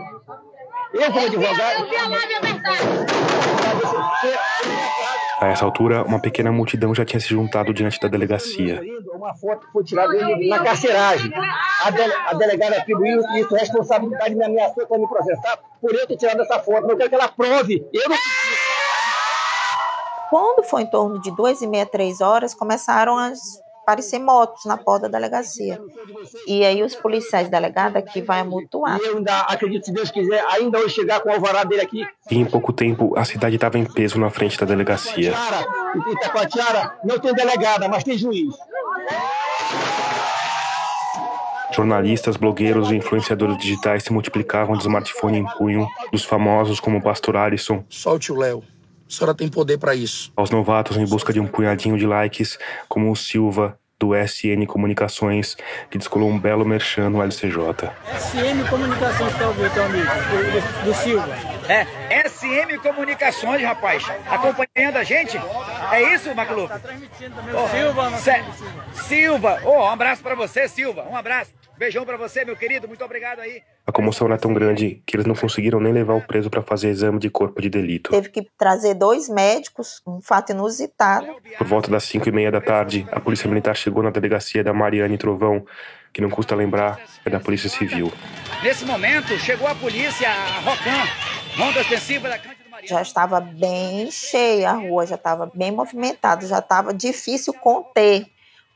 Eu, 0.93 1.13
como 1.13 1.27
advogado. 1.27 1.89
A 5.41 5.49
essa 5.49 5.65
altura, 5.65 6.05
uma 6.05 6.21
pequena 6.21 6.53
multidão 6.53 6.95
já 6.95 7.05
tinha 7.05 7.21
se 7.21 7.29
juntado 7.29 7.73
diante 7.73 7.99
da 8.01 8.09
delegacia. 8.09 8.83
Uma 9.15 9.35
foto 9.35 9.67
que 9.67 9.73
foi 9.73 9.85
tirada 9.85 10.13
dele 10.13 10.49
na 10.49 10.63
carceragem. 10.63 11.33
A, 11.85 11.91
de, 11.91 12.03
a 12.03 12.35
delegada 12.35 12.79
atribuiu 12.79 13.21
isso, 13.37 13.55
responsabilidade 13.55 14.35
me 14.35 14.45
ameaçou 14.45 14.87
para 14.87 14.99
me 14.99 15.09
processar 15.09 15.59
por 15.81 15.95
eu 15.95 16.07
ter 16.07 16.17
tirado 16.17 16.43
essa 16.43 16.59
foto. 16.59 16.87
Não 16.87 16.97
quero 16.97 17.09
que 17.09 17.15
ela 17.15 17.29
prove. 17.29 17.85
Eu 17.93 18.09
não 18.09 18.17
Quando 20.31 20.63
foi 20.63 20.83
em 20.83 20.87
torno 20.87 21.21
de 21.21 21.35
duas 21.35 21.61
e 21.61 21.67
meia, 21.67 21.85
três 21.85 22.21
horas, 22.21 22.55
começaram 22.55 23.19
as 23.19 23.41
aparecer 23.91 24.21
motos 24.21 24.65
na 24.65 24.77
porta 24.77 25.09
da 25.09 25.19
delegacia. 25.19 25.81
E 26.47 26.65
aí 26.65 26.83
os 26.83 26.95
policiais 26.95 27.49
delegados 27.49 27.97
aqui 27.97 28.23
vai 28.23 28.45
mutuar. 28.45 28.99
E 29.01 29.07
eu 29.07 29.17
ainda 29.17 29.41
acredito, 29.41 29.87
se 29.87 29.93
Deus 29.93 30.11
quiser, 30.11 30.45
ainda 30.47 30.79
hoje 30.79 30.95
chegar 30.95 31.21
com 31.21 31.29
o 31.29 31.33
alvará 31.33 31.65
dele 31.65 31.83
aqui. 31.83 32.07
E 32.31 32.39
em 32.39 32.45
pouco 32.45 32.73
tempo, 32.73 33.19
a 33.19 33.25
cidade 33.25 33.57
estava 33.57 33.79
em 33.79 33.85
peso 33.85 34.19
na 34.19 34.31
frente 34.31 34.59
da 34.59 34.65
delegacia. 34.65 35.35
Itacoatiara 36.13 36.99
não 37.05 37.19
tem 37.19 37.35
delegada, 37.35 37.89
mas 37.89 38.05
tem 38.05 38.17
juiz. 38.17 38.55
Jornalistas, 41.73 42.37
blogueiros 42.37 42.91
e 42.91 42.97
influenciadores 42.97 43.57
digitais 43.59 44.05
se 44.05 44.13
multiplicavam 44.13 44.77
de 44.77 44.83
smartphone 44.83 45.39
em 45.39 45.47
punho, 45.57 45.89
dos 46.13 46.25
famosos 46.25 46.79
como 46.79 46.99
o 46.99 47.03
pastor 47.03 47.37
Alisson. 47.37 47.85
Solte 47.89 48.33
o 48.33 48.37
Léo. 48.37 48.63
A 49.11 49.13
senhora 49.13 49.35
tem 49.35 49.49
poder 49.49 49.77
para 49.77 49.93
isso. 49.93 50.33
Aos 50.37 50.51
novatos 50.51 50.97
em 50.97 51.05
busca 51.05 51.33
de 51.33 51.41
um 51.41 51.47
punhadinho 51.47 51.99
de 51.99 52.07
likes, 52.07 52.57
como 52.89 53.11
o 53.11 53.17
Silva, 53.17 53.77
do 53.99 54.15
SN 54.15 54.65
Comunicações, 54.69 55.57
que 55.91 55.99
descolou 55.99 56.31
um 56.31 56.39
belo 56.39 56.65
merchan 56.65 57.11
no 57.11 57.21
LCJ. 57.21 57.91
SM 58.17 58.71
Comunicações, 58.71 59.37
tá 59.37 59.49
ouvindo, 59.49 59.75
teu 59.75 59.85
amigo? 59.85 60.07
Do, 60.07 60.85
do 60.85 60.95
Silva. 60.95 61.29
É, 61.69 62.29
SM 62.29 62.79
Comunicações, 62.81 63.63
rapaz. 63.63 64.05
Acompanhando 64.27 64.97
a 64.97 65.03
gente? 65.03 65.37
É 65.91 66.15
isso, 66.15 66.33
Maclu? 66.33 66.69
Tá 66.69 66.79
transmitindo 66.79 67.35
também 67.35 67.55
o 67.55 67.69
Silva. 67.69 68.11
Silva, 68.95 69.61
oh, 69.65 69.83
um 69.83 69.91
abraço 69.91 70.23
para 70.23 70.37
você, 70.37 70.69
Silva. 70.69 71.05
Um 71.11 71.17
abraço. 71.17 71.60
Beijão 71.81 72.05
para 72.05 72.19
você, 72.19 72.45
meu 72.45 72.55
querido. 72.55 72.87
Muito 72.87 73.03
obrigado 73.03 73.41
aí. 73.41 73.63
A 73.87 73.91
comoção 73.91 74.27
era 74.27 74.37
tão 74.37 74.53
grande 74.53 75.03
que 75.07 75.17
eles 75.17 75.25
não 75.25 75.35
conseguiram 75.35 75.81
nem 75.81 75.95
levar 75.95 76.13
o 76.13 76.21
preso 76.21 76.51
para 76.51 76.61
fazer 76.61 76.91
exame 76.91 77.19
de 77.19 77.31
corpo 77.31 77.59
de 77.63 77.71
delito. 77.71 78.11
Teve 78.11 78.29
que 78.29 78.47
trazer 78.59 78.93
dois 78.93 79.31
médicos, 79.31 80.03
um 80.07 80.21
fato 80.21 80.53
inusitado. 80.53 81.27
Por 81.57 81.67
volta 81.67 81.91
das 81.91 82.05
cinco 82.05 82.29
e 82.29 82.33
meia 82.33 82.53
da 82.53 82.61
tarde, 82.61 83.07
a 83.11 83.19
polícia 83.19 83.49
militar 83.49 83.75
chegou 83.75 84.03
na 84.03 84.11
delegacia 84.11 84.63
da 84.63 84.75
Mariane 84.75 85.17
Trovão, 85.17 85.65
que 86.13 86.21
não 86.21 86.29
custa 86.29 86.55
lembrar, 86.55 87.01
é 87.25 87.31
da 87.31 87.41
Polícia 87.41 87.71
Civil. 87.71 88.13
Nesse 88.63 88.85
momento, 88.85 89.29
chegou 89.39 89.67
a 89.67 89.75
polícia, 89.75 90.29
a 90.29 90.61
Rocan, 90.61 91.09
ronda 91.57 91.81
ostensiva 91.81 92.29
da 92.29 92.39
Cândido. 92.39 92.61
Já 92.85 93.01
estava 93.01 93.41
bem 93.41 94.11
cheia 94.11 94.69
a 94.69 94.75
rua, 94.75 95.07
já 95.07 95.15
estava 95.15 95.51
bem 95.55 95.73
movimentada, 95.73 96.47
já 96.47 96.59
estava 96.59 96.93
difícil 96.93 97.55
conter. 97.55 98.25
O 98.25 98.27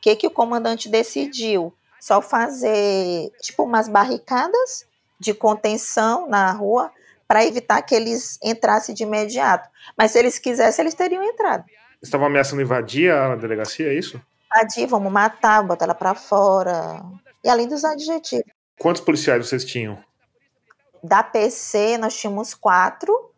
que, 0.01 0.17
que 0.17 0.27
o 0.27 0.31
comandante 0.31 0.89
decidiu? 0.89 1.71
Só 2.05 2.21
fazer, 2.21 3.31
tipo, 3.41 3.63
umas 3.63 3.89
barricadas 3.89 4.87
de 5.19 5.33
contenção 5.33 6.29
na 6.29 6.53
rua 6.53 6.93
para 7.27 7.47
evitar 7.47 7.81
que 7.81 7.95
eles 7.95 8.39
entrassem 8.45 8.95
de 8.95 9.05
imediato. 9.05 9.71
Mas 9.97 10.11
se 10.11 10.19
eles 10.19 10.39
quisessem, 10.39 10.83
eles 10.83 10.93
teriam 10.93 11.23
entrado. 11.23 11.65
Estavam 12.03 12.27
ameaçando 12.27 12.61
invadir 12.61 13.11
a 13.11 13.35
delegacia, 13.37 13.89
é 13.89 13.95
isso? 13.95 14.21
Invadir, 14.55 14.87
vamos 14.87 15.11
matar, 15.11 15.63
botar 15.63 15.87
ela 15.87 15.95
para 15.95 16.15
fora. 16.15 17.03
E 17.43 17.49
além 17.49 17.67
dos 17.67 17.83
adjetivos. 17.87 18.53
Quantos 18.79 19.01
policiais 19.01 19.49
vocês 19.49 19.65
tinham? 19.65 19.99
Da 21.03 21.23
PC, 21.23 21.97
nós 21.97 22.15
tínhamos 22.15 22.53
quatro. 22.53 23.31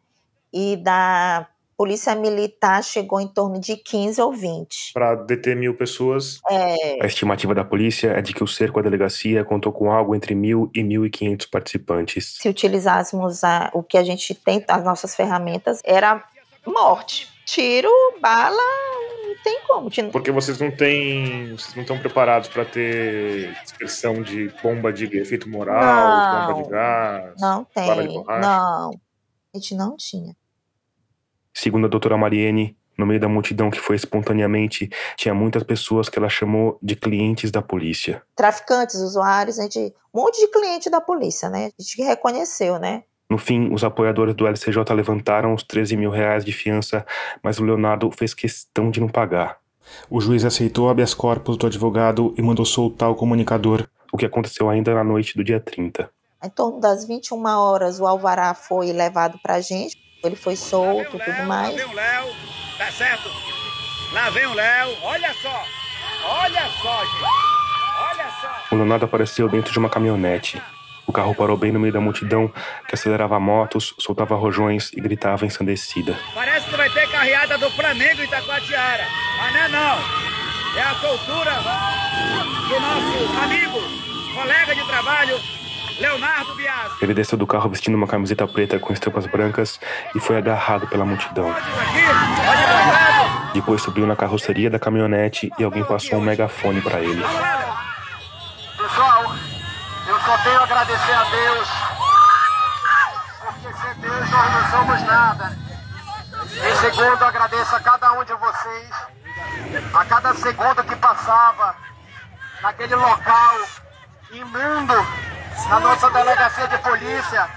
E 0.52 0.76
da 0.78 1.46
Polícia 1.76 2.14
Militar 2.14 2.82
chegou 2.82 3.20
em 3.20 3.28
torno 3.28 3.60
de 3.60 3.76
15 3.76 4.20
ou 4.22 4.32
20. 4.32 4.92
Para 4.94 5.14
deter 5.14 5.54
mil 5.54 5.76
pessoas. 5.76 6.40
É, 6.50 7.02
A 7.04 7.06
estimativa 7.06 7.54
da 7.54 7.64
polícia 7.64 8.08
é 8.12 8.22
de 8.22 8.32
que 8.32 8.42
o 8.42 8.46
cerco 8.46 8.78
à 8.78 8.82
delegacia 8.82 9.44
contou 9.44 9.70
com 9.72 9.90
algo 9.92 10.14
entre 10.14 10.34
mil 10.34 10.70
e 10.74 10.82
mil 10.82 11.04
e 11.04 11.10
quinhentos 11.10 11.46
participantes. 11.46 12.36
se 12.40 12.48
utilizássemos 12.48 13.44
a- 13.44 13.70
o 13.74 13.82
que 13.82 13.98
a 13.98 14.02
gente 14.02 14.34
tem, 14.34 14.64
as 14.66 14.82
nossas 14.84 15.14
ferramentas, 15.14 15.82
era 15.84 16.24
morte. 16.66 17.28
Tiro, 17.44 17.90
bala, 18.20 18.56
não 19.24 19.36
tem 19.44 19.60
como. 19.68 19.90
Porque 20.10 20.32
vocês 20.32 20.58
não 20.58 20.70
têm. 20.70 21.50
Vocês 21.56 21.74
não 21.76 21.82
estão 21.82 21.98
preparados 21.98 22.48
para 22.48 22.64
ter 22.64 23.52
dispersão 23.62 24.22
de 24.22 24.48
bomba 24.62 24.92
de 24.92 25.04
efeito 25.18 25.48
moral, 25.48 25.82
Não. 25.82 26.54
bomba 26.54 26.62
de 26.64 26.70
gás, 26.70 27.34
Não 27.40 27.66
bala 27.76 28.02
de 28.02 28.08
tem, 28.08 28.16
borracha. 28.18 28.40
não. 28.48 28.90
A 29.54 29.58
gente 29.58 29.74
não 29.76 29.96
tinha. 29.96 30.34
Segundo 31.56 31.86
a 31.86 31.88
doutora 31.88 32.18
Mariene, 32.18 32.76
no 32.98 33.06
meio 33.06 33.18
da 33.18 33.26
multidão 33.26 33.70
que 33.70 33.80
foi 33.80 33.96
espontaneamente, 33.96 34.90
tinha 35.16 35.32
muitas 35.32 35.62
pessoas 35.62 36.06
que 36.06 36.18
ela 36.18 36.28
chamou 36.28 36.78
de 36.82 36.94
clientes 36.94 37.50
da 37.50 37.62
polícia. 37.62 38.22
Traficantes, 38.36 38.96
usuários, 38.96 39.58
a 39.58 39.62
gente, 39.62 39.94
um 40.12 40.20
monte 40.20 40.38
de 40.38 40.48
cliente 40.48 40.90
da 40.90 41.00
polícia, 41.00 41.48
né? 41.48 41.70
A 41.78 41.82
gente 41.82 42.02
reconheceu, 42.02 42.78
né? 42.78 43.04
No 43.30 43.38
fim, 43.38 43.72
os 43.72 43.82
apoiadores 43.82 44.34
do 44.34 44.46
LCJ 44.46 44.84
levantaram 44.94 45.54
os 45.54 45.62
13 45.62 45.96
mil 45.96 46.10
reais 46.10 46.44
de 46.44 46.52
fiança, 46.52 47.06
mas 47.42 47.58
o 47.58 47.64
Leonardo 47.64 48.10
fez 48.10 48.34
questão 48.34 48.90
de 48.90 49.00
não 49.00 49.08
pagar. 49.08 49.56
O 50.10 50.20
juiz 50.20 50.44
aceitou 50.44 50.88
o 50.88 50.90
habeas 50.90 51.14
corpus 51.14 51.56
do 51.56 51.66
advogado 51.66 52.34
e 52.36 52.42
mandou 52.42 52.66
soltar 52.66 53.10
o 53.10 53.14
comunicador, 53.14 53.88
o 54.12 54.18
que 54.18 54.26
aconteceu 54.26 54.68
ainda 54.68 54.94
na 54.94 55.02
noite 55.02 55.34
do 55.34 55.42
dia 55.42 55.58
30. 55.58 56.10
Em 56.44 56.50
torno 56.50 56.80
das 56.80 57.06
21 57.06 57.42
horas, 57.46 57.98
o 57.98 58.06
alvará 58.06 58.52
foi 58.52 58.92
levado 58.92 59.38
pra 59.42 59.58
gente. 59.62 60.04
Ele 60.26 60.36
foi 60.36 60.56
solto 60.56 61.16
e 61.16 61.20
tudo 61.20 61.42
mais. 61.46 61.70
Lá 61.70 61.76
vem 61.76 61.86
o 61.86 61.92
Léo, 61.94 62.26
tá 62.78 62.90
certo? 62.90 63.30
Lá 64.12 64.30
vem 64.30 64.46
o 64.46 64.54
Léo, 64.54 64.96
olha 65.02 65.34
só, 65.42 65.64
olha 66.24 66.68
só, 66.82 67.04
gente, 67.04 67.24
olha 67.98 68.30
só. 68.40 68.62
O 68.70 68.76
Leonardo 68.76 69.04
apareceu 69.04 69.48
dentro 69.48 69.72
de 69.72 69.78
uma 69.78 69.88
caminhonete. 69.88 70.60
O 71.06 71.12
carro 71.12 71.34
parou 71.34 71.56
bem 71.56 71.70
no 71.70 71.78
meio 71.78 71.92
da 71.92 72.00
multidão, 72.00 72.52
que 72.88 72.94
acelerava 72.94 73.38
motos, 73.38 73.94
soltava 73.98 74.34
rojões 74.34 74.90
e 74.92 75.00
gritava 75.00 75.46
ensandecida. 75.46 76.18
Parece 76.34 76.68
que 76.68 76.76
vai 76.76 76.90
ter 76.90 77.08
carreada 77.08 77.56
do 77.58 77.70
Flamengo 77.70 78.20
em 78.20 78.24
Itacoatiara, 78.24 79.04
mas 79.38 79.52
não 79.52 79.60
é 79.60 79.68
não. 79.68 79.98
É 80.76 80.82
a 80.82 80.94
soltura 80.96 81.52
do 82.68 82.80
nosso 82.80 83.38
amigo, 83.44 83.78
colega 84.34 84.74
de 84.74 84.84
trabalho, 84.86 85.40
Leonardo 85.98 86.54
Biasi. 86.54 86.96
Ele 87.00 87.14
desceu 87.14 87.38
do 87.38 87.46
carro 87.46 87.70
vestindo 87.70 87.94
uma 87.94 88.06
camiseta 88.06 88.46
preta 88.46 88.78
com 88.78 88.92
estampas 88.92 89.26
brancas 89.26 89.80
e 90.14 90.20
foi 90.20 90.36
agarrado 90.36 90.86
pela 90.86 91.04
multidão. 91.04 91.54
Depois 93.54 93.82
subiu 93.82 94.06
na 94.06 94.14
carroceria 94.14 94.68
da 94.68 94.78
caminhonete 94.78 95.50
e 95.58 95.64
alguém 95.64 95.84
passou 95.84 96.18
um 96.18 96.22
megafone 96.22 96.80
para 96.82 97.00
ele. 97.00 97.24
Pessoal, 98.76 99.34
eu 100.06 100.20
só 100.20 100.38
tenho 100.38 100.60
a 100.60 100.64
agradecer 100.64 101.12
a 101.12 101.24
Deus, 101.24 101.68
porque 103.40 103.76
sem 103.78 104.00
Deus 104.00 104.30
nós 104.30 104.52
não 104.52 104.70
somos 104.70 105.02
nada. 105.02 105.58
Em 106.44 106.76
segundo, 106.76 107.24
agradeço 107.24 107.74
a 107.74 107.80
cada 107.80 108.12
um 108.12 108.24
de 108.24 108.34
vocês, 108.34 108.90
a 109.94 110.04
cada 110.04 110.34
segundo 110.34 110.84
que 110.84 110.96
passava 110.96 111.74
naquele 112.62 112.94
local 112.94 113.56
imundo, 114.32 114.94
na 115.68 115.80
nossa 115.80 116.10
delegacia 116.10 116.68
de 116.68 116.78
polícia, 116.78 117.48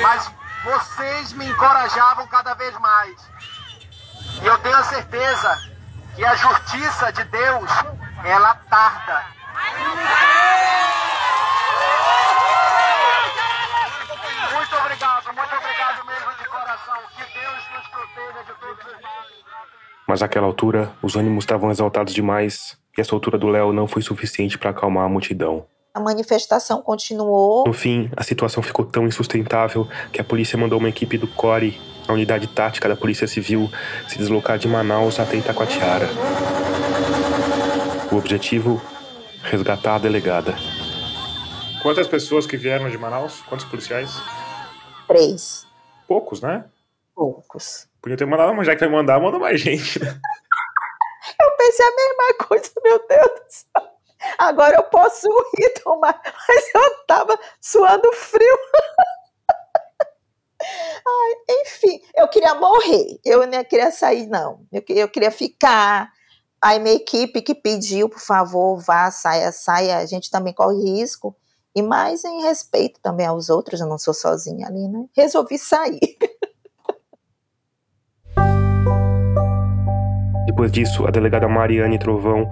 mas 0.00 0.30
vocês 0.64 1.32
me 1.32 1.46
encorajavam 1.46 2.26
cada 2.26 2.54
vez 2.54 2.76
mais. 2.78 3.14
E 4.42 4.46
eu 4.46 4.58
tenho 4.58 4.76
a 4.76 4.82
certeza 4.84 5.58
que 6.14 6.24
a 6.24 6.34
justiça 6.34 7.12
de 7.12 7.24
Deus, 7.24 7.70
ela 8.24 8.54
tarda. 8.68 9.24
Muito 14.52 14.76
obrigado, 14.76 15.34
muito 15.34 15.56
obrigado 15.56 16.06
mesmo 16.06 16.34
de 16.38 16.48
coração. 16.48 16.98
Que 17.16 17.24
Deus 17.38 17.62
nos 17.74 17.88
proteja 17.88 18.44
de 18.44 18.52
todos 18.60 18.84
os 18.86 19.02
males. 19.02 19.44
Mas 20.06 20.22
àquela 20.22 20.46
altura, 20.46 20.92
os 21.02 21.16
ânimos 21.16 21.44
estavam 21.44 21.70
exaltados 21.70 22.12
demais 22.12 22.78
E 22.96 23.00
a 23.00 23.04
soltura 23.04 23.38
do 23.38 23.48
Léo 23.48 23.72
não 23.72 23.88
foi 23.88 24.02
suficiente 24.02 24.58
para 24.58 24.70
acalmar 24.70 25.04
a 25.04 25.08
multidão. 25.08 25.66
A 25.94 26.00
manifestação 26.00 26.82
continuou. 26.82 27.62
No 27.68 27.72
fim, 27.72 28.10
a 28.16 28.24
situação 28.24 28.60
ficou 28.60 28.84
tão 28.84 29.06
insustentável 29.06 29.86
que 30.12 30.20
a 30.20 30.24
polícia 30.24 30.58
mandou 30.58 30.80
uma 30.80 30.88
equipe 30.88 31.16
do 31.16 31.28
CORE, 31.28 31.80
a 32.08 32.12
unidade 32.12 32.48
tática 32.48 32.88
da 32.88 32.96
Polícia 32.96 33.28
Civil, 33.28 33.70
se 34.08 34.18
deslocar 34.18 34.58
de 34.58 34.66
Manaus 34.66 35.20
até 35.20 35.36
Itacoatiara. 35.36 36.08
O 38.10 38.16
objetivo? 38.16 38.82
Resgatar 39.44 39.94
a 39.94 39.98
delegada. 39.98 40.56
Quantas 41.80 42.08
pessoas 42.08 42.44
que 42.44 42.56
vieram 42.56 42.90
de 42.90 42.98
Manaus? 42.98 43.42
Quantos 43.42 43.64
policiais? 43.64 44.10
Três. 45.06 45.64
Poucos, 46.08 46.40
né? 46.40 46.64
Poucos. 47.14 47.86
Podia 48.02 48.16
ter 48.16 48.26
mandado, 48.26 48.52
mas 48.52 48.66
já 48.66 48.74
que 48.74 48.80
vai 48.80 48.88
mandar, 48.88 49.20
manda 49.20 49.38
mais 49.38 49.60
gente. 49.60 50.02
Né? 50.02 50.08
Eu 51.40 51.56
pensei 51.56 51.86
a 51.86 51.94
mesma 51.94 52.46
coisa, 52.48 52.70
meu 52.82 52.98
Deus 53.06 53.28
do 53.28 53.44
céu. 53.48 53.93
Agora 54.38 54.76
eu 54.76 54.84
posso 54.84 55.28
ir 55.58 55.70
tomar, 55.82 56.20
mas 56.48 56.74
eu 56.74 57.04
tava 57.06 57.38
suando 57.60 58.12
frio. 58.12 58.58
Ai, 61.06 61.60
enfim, 61.62 62.00
eu 62.14 62.26
queria 62.28 62.54
morrer. 62.54 63.18
Eu 63.24 63.46
não 63.46 63.64
queria 63.64 63.90
sair, 63.90 64.26
não. 64.26 64.66
Eu, 64.72 64.82
eu 64.88 65.08
queria 65.08 65.30
ficar. 65.30 66.10
Aí 66.62 66.78
minha 66.78 66.94
equipe 66.94 67.42
que 67.42 67.54
pediu, 67.54 68.08
por 68.08 68.20
favor, 68.20 68.78
vá, 68.78 69.10
saia, 69.10 69.52
saia. 69.52 69.98
A 69.98 70.06
gente 70.06 70.30
também 70.30 70.54
corre 70.54 70.82
risco. 70.82 71.36
E 71.76 71.82
mais 71.82 72.24
em 72.24 72.42
respeito 72.42 73.00
também 73.02 73.26
aos 73.26 73.50
outros, 73.50 73.80
eu 73.80 73.88
não 73.88 73.98
sou 73.98 74.14
sozinha 74.14 74.68
ali, 74.68 74.88
né? 74.88 75.06
Resolvi 75.14 75.58
sair. 75.58 75.98
Depois 80.46 80.70
disso, 80.70 81.04
a 81.04 81.10
delegada 81.10 81.48
Mariane 81.48 81.98
Trovão 81.98 82.48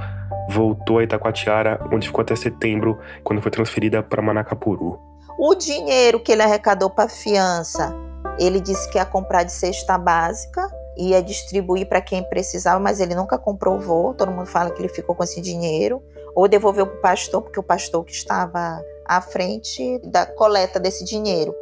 voltou 0.52 0.98
a 0.98 1.04
Itacoatiara, 1.04 1.80
onde 1.90 2.06
ficou 2.06 2.22
até 2.22 2.36
setembro, 2.36 2.98
quando 3.24 3.40
foi 3.40 3.50
transferida 3.50 4.02
para 4.02 4.22
Manacapuru. 4.22 4.98
O 5.38 5.54
dinheiro 5.54 6.20
que 6.20 6.30
ele 6.30 6.42
arrecadou 6.42 6.90
para 6.90 7.08
fiança, 7.08 7.94
ele 8.38 8.60
disse 8.60 8.88
que 8.90 8.98
ia 8.98 9.04
comprar 9.04 9.42
de 9.42 9.52
cesta 9.52 9.96
básica, 9.96 10.68
ia 10.96 11.22
distribuir 11.22 11.88
para 11.88 12.00
quem 12.00 12.22
precisava, 12.22 12.78
mas 12.78 13.00
ele 13.00 13.14
nunca 13.14 13.38
comprovou. 13.38 14.14
Todo 14.14 14.30
mundo 14.30 14.46
fala 14.46 14.70
que 14.70 14.80
ele 14.80 14.88
ficou 14.88 15.14
com 15.14 15.24
esse 15.24 15.40
dinheiro, 15.40 16.02
ou 16.34 16.46
devolveu 16.46 16.86
para 16.86 16.96
o 16.96 17.00
pastor, 17.00 17.42
porque 17.42 17.58
o 17.58 17.62
pastor 17.62 18.04
que 18.04 18.12
estava 18.12 18.80
à 19.06 19.20
frente 19.20 19.98
da 20.04 20.26
coleta 20.26 20.78
desse 20.78 21.04
dinheiro. 21.04 21.54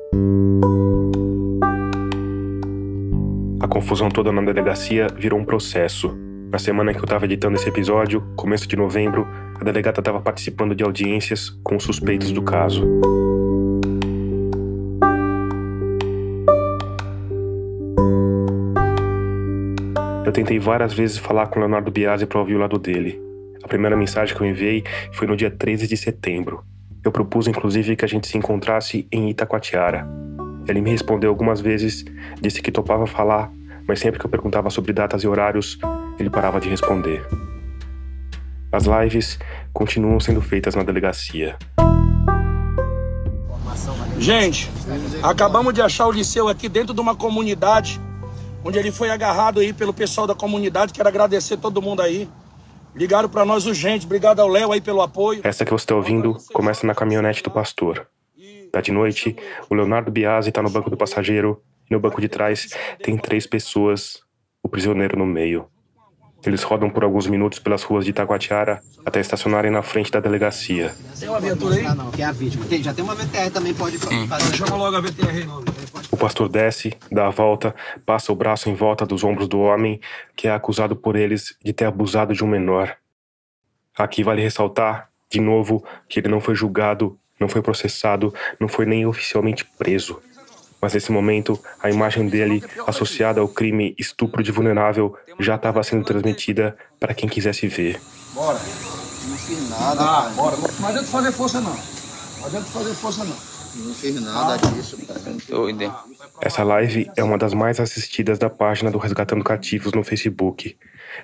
A 3.61 3.69
confusão 3.69 4.09
toda 4.09 4.33
na 4.33 4.43
delegacia 4.43 5.07
virou 5.15 5.39
um 5.39 5.45
processo. 5.45 6.30
Na 6.51 6.59
semana 6.59 6.93
que 6.93 6.99
eu 6.99 7.05
estava 7.05 7.27
editando 7.27 7.55
esse 7.55 7.69
episódio, 7.69 8.23
começo 8.35 8.67
de 8.67 8.75
novembro, 8.75 9.25
a 9.61 9.63
delegada 9.63 10.01
estava 10.01 10.21
participando 10.21 10.75
de 10.75 10.83
audiências 10.83 11.49
com 11.63 11.77
os 11.77 11.85
suspeitos 11.85 12.33
do 12.33 12.43
caso. 12.43 12.85
Eu 20.27 20.33
tentei 20.33 20.59
várias 20.59 20.93
vezes 20.93 21.19
falar 21.19 21.47
com 21.47 21.61
Leonardo 21.61 21.89
Biasi 21.89 22.27
para 22.27 22.41
ouvir 22.41 22.57
o 22.57 22.59
lado 22.59 22.81
dele. 22.81 23.23
A 23.63 23.69
primeira 23.69 23.97
mensagem 23.97 24.37
que 24.37 24.43
eu 24.43 24.47
enviei 24.49 24.83
foi 25.13 25.29
no 25.29 25.37
dia 25.37 25.53
13 25.53 25.87
de 25.87 25.97
setembro. 25.97 26.65
Eu 27.05 27.13
propus 27.13 27.47
inclusive 27.47 27.95
que 27.95 28.05
a 28.05 28.09
gente 28.09 28.27
se 28.27 28.37
encontrasse 28.37 29.07
em 29.13 29.31
Itacoatiara. 29.31 30.05
Ele 30.67 30.81
me 30.81 30.91
respondeu 30.91 31.31
algumas 31.31 31.61
vezes, 31.61 32.05
disse 32.41 32.61
que 32.61 32.73
topava 32.73 33.07
falar, 33.07 33.53
mas 33.87 34.01
sempre 34.01 34.19
que 34.19 34.27
eu 34.27 34.31
perguntava 34.31 34.69
sobre 34.69 34.93
datas 34.93 35.23
e 35.23 35.29
horários, 35.29 35.79
ele 36.23 36.31
parava 36.31 36.61
de 36.61 36.69
responder. 36.69 37.27
As 38.73 38.85
lives 38.85 39.39
continuam 39.73 40.21
sendo 40.21 40.41
feitas 40.41 40.75
na 40.75 40.83
delegacia. 40.83 41.57
Gente, 44.19 44.71
acabamos 45.23 45.73
de 45.73 45.83
achar 45.83 46.07
o 46.07 46.13
Liceu 46.13 46.49
aqui 46.49 46.69
dentro 46.69 46.95
de 46.95 47.01
uma 47.01 47.17
comunidade, 47.17 48.01
onde 48.65 48.79
ele 48.79 48.93
foi 48.93 49.11
agarrado 49.11 49.61
aí 49.61 49.73
pelo 49.73 49.93
pessoal 49.93 50.27
da 50.27 50.35
comunidade. 50.35 50.93
Quero 50.93 51.09
agradecer 51.09 51.57
todo 51.57 51.81
mundo 51.81 52.03
aí. 52.03 52.29
Ligaram 52.95 53.29
para 53.29 53.45
nós 53.45 53.67
urgente. 53.67 54.07
Obrigado 54.07 54.41
ao 54.41 54.49
Léo 54.49 54.73
aí 54.73 54.81
pelo 54.81 55.01
apoio. 55.01 55.41
Essa 55.43 55.65
que 55.65 55.71
você 55.71 55.85
está 55.85 55.95
ouvindo 55.95 56.37
começa 56.53 56.87
na 56.87 56.95
caminhonete 56.95 57.43
do 57.43 57.51
pastor. 57.51 58.07
Tá 58.71 58.81
de 58.81 58.93
noite, 58.93 59.35
o 59.69 59.75
Leonardo 59.75 60.13
Biasi 60.13 60.51
está 60.51 60.63
no 60.63 60.71
banco 60.71 60.91
do 60.91 60.97
passageiro 60.97 61.61
e 61.91 61.95
no 61.95 61.99
banco 61.99 62.21
de 62.21 62.29
trás 62.29 62.69
tem 63.03 63.17
três 63.17 63.47
pessoas, 63.47 64.23
o 64.63 64.69
prisioneiro 64.69 65.19
no 65.19 65.27
meio. 65.27 65.67
Eles 66.45 66.63
rodam 66.63 66.89
por 66.89 67.05
alguns 67.05 67.27
minutos 67.27 67.59
pelas 67.59 67.83
ruas 67.83 68.05
de 68.05 68.11
Itacoatiara 68.11 68.83
até 69.05 69.21
estacionarem 69.21 69.71
na 69.71 69.83
frente 69.83 70.11
da 70.11 70.21
delegacia. 70.21 70.95
Tem 71.19 71.29
uma 71.29 71.41
viatura 71.41 71.77
aí? 71.77 71.83
Não, 71.83 71.95
não, 71.95 72.11
que 72.11 72.23
é 72.23 72.25
a 72.25 72.33
vítima. 72.33 72.65
Tem, 72.65 72.83
já 72.83 72.95
tem 72.95 73.05
uma 73.05 73.15
VTR 73.15 73.51
também, 73.53 73.75
pode 73.75 73.97
hum. 73.97 74.27
fazer. 74.27 74.57
Chama 74.57 74.77
logo 74.77 74.97
a 74.97 75.01
VTR 75.01 75.29
aí, 75.29 75.47
O 76.11 76.17
pastor 76.17 76.49
desce, 76.49 76.97
dá 77.11 77.27
a 77.27 77.31
volta, 77.31 77.75
passa 78.07 78.33
o 78.33 78.37
braço 78.37 78.71
em 78.71 78.75
volta 78.75 79.05
dos 79.05 79.23
ombros 79.23 79.49
do 79.49 79.61
homem 79.61 80.01
que 80.35 80.49
é 80.49 80.53
acusado 80.53 80.97
por 80.97 81.17
eles 81.17 81.55
de 81.63 81.73
ter 81.73 81.85
abusado 81.85 82.35
de 82.35 82.43
um 82.43 82.49
menor. 82.49 82.97
Aqui 83.97 84.23
vale 84.23 84.41
ressaltar, 84.41 85.11
de 85.31 85.41
novo, 85.41 85.85
que 86.09 86.21
ele 86.21 86.29
não 86.29 86.41
foi 86.41 86.55
julgado, 86.55 87.19
não 87.39 87.49
foi 87.49 87.61
processado, 87.61 88.33
não 88.59 88.69
foi 88.69 88.87
nem 88.87 89.07
oficialmente 89.07 89.65
preso. 89.79 90.23
Mas 90.81 90.95
nesse 90.95 91.13
momento, 91.13 91.61
a 91.83 91.91
imagem 91.91 92.29
dele, 92.29 92.65
associada 92.87 93.41
ao 93.41 93.49
crime 93.49 93.95
estupro 93.99 94.43
de 94.43 94.51
vulnerável, 94.51 95.15
já 95.39 95.57
estava 95.57 95.83
sendo 95.83 96.05
transmitida 96.05 96.77
para 96.99 97.13
quem 97.13 97.29
quisesse 97.29 97.69
ver. 97.69 98.01
Bora. 98.33 98.59
Não 99.29 99.37
fiz 99.37 99.69
nada. 99.69 100.01
Ah, 100.01 100.33
bora. 100.35 100.57
Não 100.57 100.89
adianta 100.89 101.07
fazer 101.07 101.33
força, 101.33 101.61
não. 101.61 101.77
Não 102.39 102.47
adianta 102.47 102.67
fazer 102.67 102.95
força, 102.95 103.25
não. 103.25 103.37
Não 103.77 103.95
fiz 103.95 104.21
nada 104.21 104.57
disso, 104.57 104.97
cara. 105.07 105.21
Doido. 105.49 105.95
Essa 106.41 106.65
live 106.65 107.11
é 107.17 107.23
uma 107.23 107.39
das 107.39 107.55
mais 107.55 107.79
assistidas 107.79 108.39
da 108.39 108.49
página 108.51 108.91
do 108.91 108.99
Resgatando 108.99 109.45
Cativos 109.45 109.93
no 109.93 110.03
Facebook. 110.03 110.77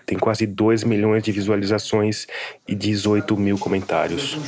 Tem 0.04 0.18
quase 0.18 0.46
2 0.46 0.84
milhões 0.84 1.22
de 1.22 1.32
visualizações 1.32 2.26
e 2.68 2.74
18 2.74 3.36
mil 3.36 3.58
comentários. 3.58 4.38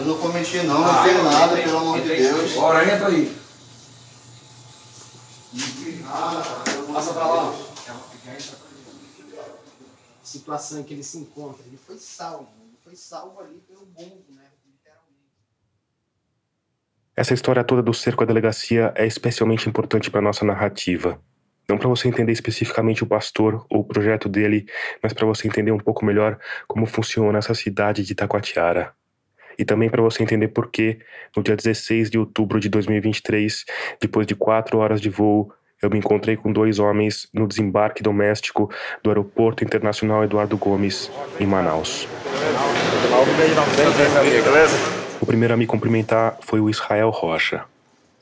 Eu 0.00 0.06
não 0.06 0.16
cometi 0.18 0.58
não, 0.58 0.80
não 0.80 1.02
fiz 1.02 1.22
nada, 1.22 1.56
pelo 1.56 1.78
amor 1.78 2.00
de 2.00 2.08
Deus. 2.08 2.52
Bora, 2.54 2.92
entra 2.92 3.08
aí. 3.08 3.43
Passa 6.92 7.12
pra 7.12 7.26
lá. 7.26 7.54
A 10.22 10.26
situação 10.26 10.80
em 10.80 10.84
que 10.84 10.94
ele 10.94 11.02
se 11.02 11.18
encontra, 11.18 11.64
ele 11.66 11.76
foi 11.76 11.96
salvo. 11.96 12.48
Ele 12.62 12.76
foi 12.82 12.96
salvo 12.96 13.40
ali 13.40 13.60
pelo 13.68 13.86
mundo, 13.86 14.24
né? 14.30 14.44
Essa 17.16 17.32
história 17.32 17.62
toda 17.62 17.80
do 17.80 17.94
cerco 17.94 18.24
à 18.24 18.26
delegacia 18.26 18.92
é 18.96 19.06
especialmente 19.06 19.68
importante 19.68 20.10
para 20.10 20.20
nossa 20.20 20.44
narrativa. 20.44 21.22
Não 21.68 21.78
para 21.78 21.88
você 21.88 22.08
entender 22.08 22.32
especificamente 22.32 23.04
o 23.04 23.06
pastor 23.06 23.64
ou 23.70 23.80
o 23.80 23.84
projeto 23.84 24.28
dele, 24.28 24.66
mas 25.00 25.12
para 25.12 25.24
você 25.24 25.46
entender 25.46 25.70
um 25.70 25.78
pouco 25.78 26.04
melhor 26.04 26.38
como 26.66 26.86
funciona 26.86 27.38
essa 27.38 27.54
cidade 27.54 28.02
de 28.02 28.12
Itacoatiara. 28.12 28.94
E 29.58 29.64
também 29.64 29.88
para 29.88 30.02
você 30.02 30.22
entender 30.22 30.48
por 30.48 30.70
que, 30.70 30.98
no 31.36 31.42
dia 31.42 31.56
16 31.56 32.10
de 32.10 32.18
outubro 32.18 32.58
de 32.58 32.68
2023, 32.68 33.64
depois 34.00 34.26
de 34.26 34.34
quatro 34.34 34.78
horas 34.78 35.00
de 35.00 35.08
voo, 35.08 35.52
eu 35.82 35.90
me 35.90 35.98
encontrei 35.98 36.36
com 36.36 36.52
dois 36.52 36.78
homens 36.78 37.28
no 37.32 37.46
desembarque 37.46 38.02
doméstico 38.02 38.70
do 39.02 39.10
Aeroporto 39.10 39.62
Internacional 39.62 40.24
Eduardo 40.24 40.56
Gomes, 40.56 41.10
em 41.38 41.46
Manaus. 41.46 42.08
O 45.20 45.26
primeiro 45.26 45.54
a 45.54 45.56
me 45.56 45.66
cumprimentar 45.66 46.38
foi 46.40 46.60
o 46.60 46.70
Israel 46.70 47.10
Rocha. 47.10 47.64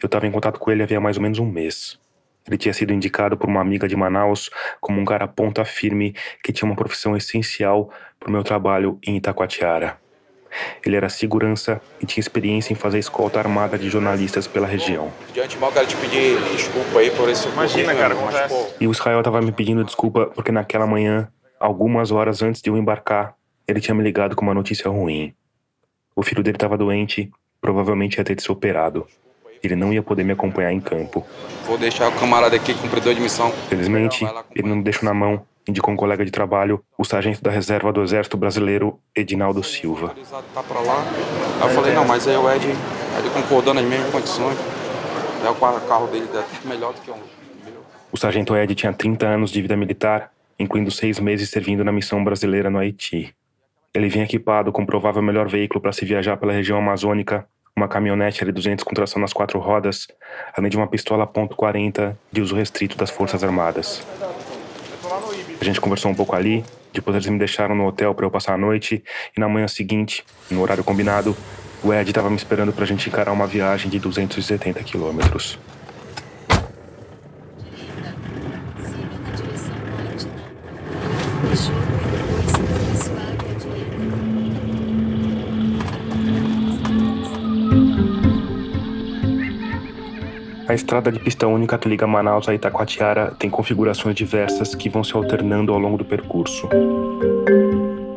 Eu 0.03 0.07
estava 0.07 0.27
em 0.27 0.33
contato 0.33 0.59
com 0.59 0.71
ele 0.71 0.83
havia 0.83 1.01
mais 1.01 1.17
ou 1.17 1.23
menos 1.23 1.39
um 1.39 1.47
mês. 1.47 1.99
Ele 2.47 2.59
tinha 2.59 2.75
sido 2.75 2.93
indicado 2.93 3.37
por 3.37 3.49
uma 3.49 3.61
amiga 3.61 3.87
de 3.87 3.95
Manaus 3.95 4.51
como 4.81 5.01
um 5.01 5.05
cara 5.05 5.29
ponta 5.29 5.65
firme 5.65 6.15
que 6.43 6.53
tinha 6.53 6.69
uma 6.69 6.75
profissão 6.75 7.17
essencial 7.17 7.91
para 8.19 8.29
o 8.29 8.33
meu 8.33 8.43
trabalho 8.43 8.99
em 9.07 9.17
Itacoatiara. 9.17 9.97
Ele 10.85 10.97
era 10.97 11.09
segurança 11.09 11.81
e 12.01 12.07
tinha 12.07 12.21
experiência 12.21 12.73
em 12.73 12.77
fazer 12.77 12.99
escolta 12.99 13.39
armada 13.39 13.79
de 13.79 13.89
jornalistas 13.89 14.47
pela 14.47 14.67
região. 14.67 15.11
De 15.33 15.41
antemão, 15.41 15.73
quero 15.73 15.87
te 15.87 15.97
pedir 15.97 16.39
desculpa 16.53 16.99
aí 16.99 17.11
por 17.11 17.29
esse 17.29 17.49
Imagina, 17.49 17.95
cara, 17.95 18.15
mas, 18.15 18.53
pô... 18.53 18.67
E 18.81 18.87
o 18.87 18.93
Israel 18.93 19.21
estava 19.21 19.41
me 19.41 19.53
pedindo 19.53 19.85
desculpa 19.85 20.27
porque 20.27 20.53
naquela 20.53 20.87
manhã, 20.87 21.29
algumas 21.59 22.11
horas 22.11 22.43
antes 22.43 22.61
de 22.61 22.71
eu 22.71 22.77
embarcar, 22.77 23.35
ele 23.67 23.81
tinha 23.81 23.95
me 23.95 24.03
ligado 24.03 24.37
com 24.37 24.43
uma 24.43 24.55
notícia 24.55 24.91
ruim. 24.91 25.35
O 26.15 26.23
filho 26.23 26.43
dele 26.43 26.57
estava 26.57 26.77
doente, 26.77 27.31
provavelmente 27.61 28.19
ia 28.19 28.25
ter 28.25 28.35
de 28.35 28.43
ser 28.43 28.53
operado. 28.53 29.07
Ele 29.63 29.77
não 29.77 29.93
ia 29.93 30.03
poder 30.03 30.25
me 30.25 30.33
acompanhar 30.33 30.73
em 30.73 30.81
campo. 30.81 31.25
Vou 31.65 31.79
deixar 31.79 32.09
o 32.09 32.13
camarada 32.13 32.57
aqui, 32.57 32.75
cumpridor 32.75 33.15
de 33.15 33.21
missão. 33.21 33.53
Felizmente, 33.69 34.27
ele 34.55 34.69
não 34.69 34.77
me 34.77 34.83
deixou 34.83 35.05
na 35.05 35.15
mão, 35.15 35.47
indicou 35.69 35.93
um 35.93 35.97
colega 35.97 36.25
de 36.25 36.31
trabalho, 36.31 36.83
o 36.99 37.05
sargento 37.05 37.43
da 37.43 37.51
reserva 37.51 37.93
do 37.93 38.03
Exército 38.03 38.37
Brasileiro, 38.37 38.99
Edinaldo 39.15 39.63
Silva. 39.63 40.15
Tá 40.55 40.63
lá. 40.81 41.05
Aí 41.61 41.69
eu 41.69 41.75
falei, 41.75 41.95
não, 41.95 42.05
mas 42.05 42.27
aí 42.27 42.37
o 42.37 42.51
Ed, 42.51 42.67
Ed 42.67 43.31
concordou 43.33 43.75
nas 43.75 43.85
mesmas 43.85 44.11
condições. 44.11 44.59
É 45.45 45.51
o 45.51 45.55
carro 45.55 46.07
dele 46.07 46.29
é 46.35 46.69
melhor 46.69 46.93
do 46.93 47.01
que 47.01 47.11
o 47.11 47.15
meu. 47.15 47.25
O 48.13 48.17
sargento 48.17 48.55
Ed 48.55 48.75
tinha 48.75 48.93
30 48.93 49.27
anos 49.27 49.51
de 49.51 49.63
vida 49.63 49.77
militar, 49.77 50.31
incluindo 50.59 50.91
seis 50.91 51.19
meses 51.19 51.51
servindo 51.51 51.83
na 51.83 51.91
missão 51.91 52.23
brasileira 52.23 52.69
no 52.69 52.79
Haiti. 52.79 53.35
Ele 53.95 54.09
vinha 54.09 54.25
equipado 54.25 54.73
com 54.73 54.83
o 54.83 54.87
provável 54.87 55.23
melhor 55.23 55.49
veículo 55.49 55.81
para 55.81 55.93
se 55.93 56.05
viajar 56.05 56.37
pela 56.37 56.53
região 56.53 56.79
amazônica, 56.79 57.47
uma 57.77 57.89
caminhonete 57.89 58.45
L200 58.45 58.85
com 58.85 58.95
tração 58.95 59.21
nas 59.21 59.33
quatro 59.33 59.59
rodas, 59.59 60.07
além 60.57 60.71
de 60.71 60.77
uma 60.77 60.87
pistola 60.87 61.27
.40 61.27 62.15
de 62.31 62.43
uso 62.43 62.55
restrito 62.55 62.97
das 62.97 63.11
Forças 63.11 63.43
Armadas. 63.43 64.07
A 65.63 65.65
gente 65.65 65.81
conversou 65.81 66.11
um 66.11 66.15
pouco 66.15 66.35
ali, 66.35 66.65
depois 66.93 67.15
eles 67.15 67.29
me 67.29 67.39
deixaram 67.39 67.73
no 67.73 67.87
hotel 67.87 68.13
para 68.17 68.27
eu 68.27 68.31
passar 68.33 68.55
a 68.55 68.59
noite, 68.59 69.01
e 69.37 69.39
na 69.39 69.49
manhã 69.49 69.69
seguinte, 69.69 70.25
no 70.51 70.61
horário 70.61 70.83
combinado, 70.83 71.37
o 71.85 71.95
Ed 71.95 72.11
estava 72.11 72.29
me 72.29 72.35
esperando 72.35 72.73
para 72.73 72.83
a 72.83 72.87
gente 72.87 73.09
encarar 73.09 73.31
uma 73.31 73.47
viagem 73.47 73.89
de 73.89 74.01
270 74.01 74.83
quilômetros. 74.83 75.57
A 90.73 90.75
estrada 90.75 91.13
de 91.13 91.19
pista 91.19 91.47
única 91.47 91.77
que 91.77 91.87
liga 91.87 92.07
Manaus 92.07 92.49
a 92.49 92.55
Itacoatiara 92.55 93.35
tem 93.39 93.51
configurações 93.51 94.15
diversas 94.15 94.75
que 94.75 94.89
vão 94.89 95.05
se 95.05 95.15
alternando 95.15 95.71
ao 95.71 95.79
longo 95.79 95.99
do 95.99 96.05
percurso. 96.07 96.67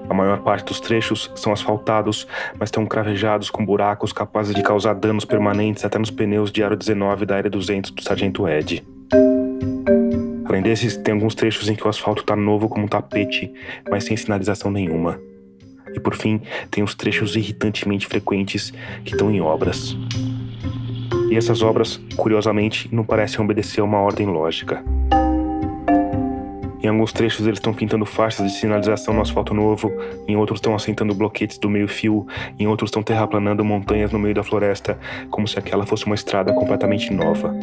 A 0.09 0.13
maior 0.13 0.39
parte 0.39 0.67
dos 0.67 0.79
trechos 0.79 1.29
são 1.35 1.51
asfaltados, 1.51 2.25
mas 2.57 2.67
estão 2.67 2.85
cravejados 2.85 3.49
com 3.49 3.65
buracos 3.65 4.13
capazes 4.13 4.55
de 4.55 4.63
causar 4.63 4.95
danos 4.95 5.25
permanentes 5.25 5.83
até 5.83 5.99
nos 5.99 6.09
pneus 6.09 6.49
de 6.49 6.63
aro 6.63 6.77
19 6.77 7.25
da 7.25 7.35
Área 7.35 7.49
200 7.49 7.91
do 7.91 8.01
Sargento 8.01 8.47
Ed. 8.47 8.81
Além 10.45 10.61
desses, 10.61 10.95
tem 10.95 11.13
alguns 11.13 11.35
trechos 11.35 11.67
em 11.67 11.75
que 11.75 11.85
o 11.85 11.89
asfalto 11.89 12.21
está 12.21 12.37
novo 12.37 12.69
como 12.69 12.85
um 12.85 12.87
tapete, 12.87 13.51
mas 13.91 14.05
sem 14.05 14.15
sinalização 14.15 14.71
nenhuma. 14.71 15.19
E 15.93 15.99
por 15.99 16.15
fim, 16.15 16.39
tem 16.71 16.81
os 16.85 16.95
trechos 16.95 17.35
irritantemente 17.35 18.07
frequentes 18.07 18.71
que 19.03 19.11
estão 19.11 19.29
em 19.29 19.41
obras. 19.41 19.93
E 21.29 21.35
essas 21.35 21.61
obras, 21.61 21.99
curiosamente, 22.15 22.87
não 22.93 23.03
parecem 23.03 23.43
obedecer 23.43 23.81
a 23.81 23.83
uma 23.83 23.99
ordem 23.99 24.27
lógica. 24.27 24.83
Em 26.85 26.87
alguns 26.87 27.11
trechos 27.11 27.47
eles 27.47 27.57
estão 27.57 27.73
pintando 27.73 28.05
faixas 28.05 28.45
de 28.45 28.59
sinalização 28.59 29.11
no 29.11 29.21
asfalto 29.21 29.55
novo, 29.55 29.91
em 30.27 30.35
outros 30.35 30.57
estão 30.57 30.75
assentando 30.75 31.15
bloquetes 31.15 31.57
do 31.57 31.67
meio-fio, 31.67 32.27
em 32.59 32.67
outros 32.67 32.89
estão 32.89 33.01
terraplanando 33.01 33.65
montanhas 33.65 34.11
no 34.11 34.19
meio 34.19 34.35
da 34.35 34.43
floresta, 34.43 34.99
como 35.31 35.47
se 35.47 35.57
aquela 35.57 35.83
fosse 35.87 36.05
uma 36.05 36.13
estrada 36.13 36.53
completamente 36.53 37.11
nova. 37.11 37.55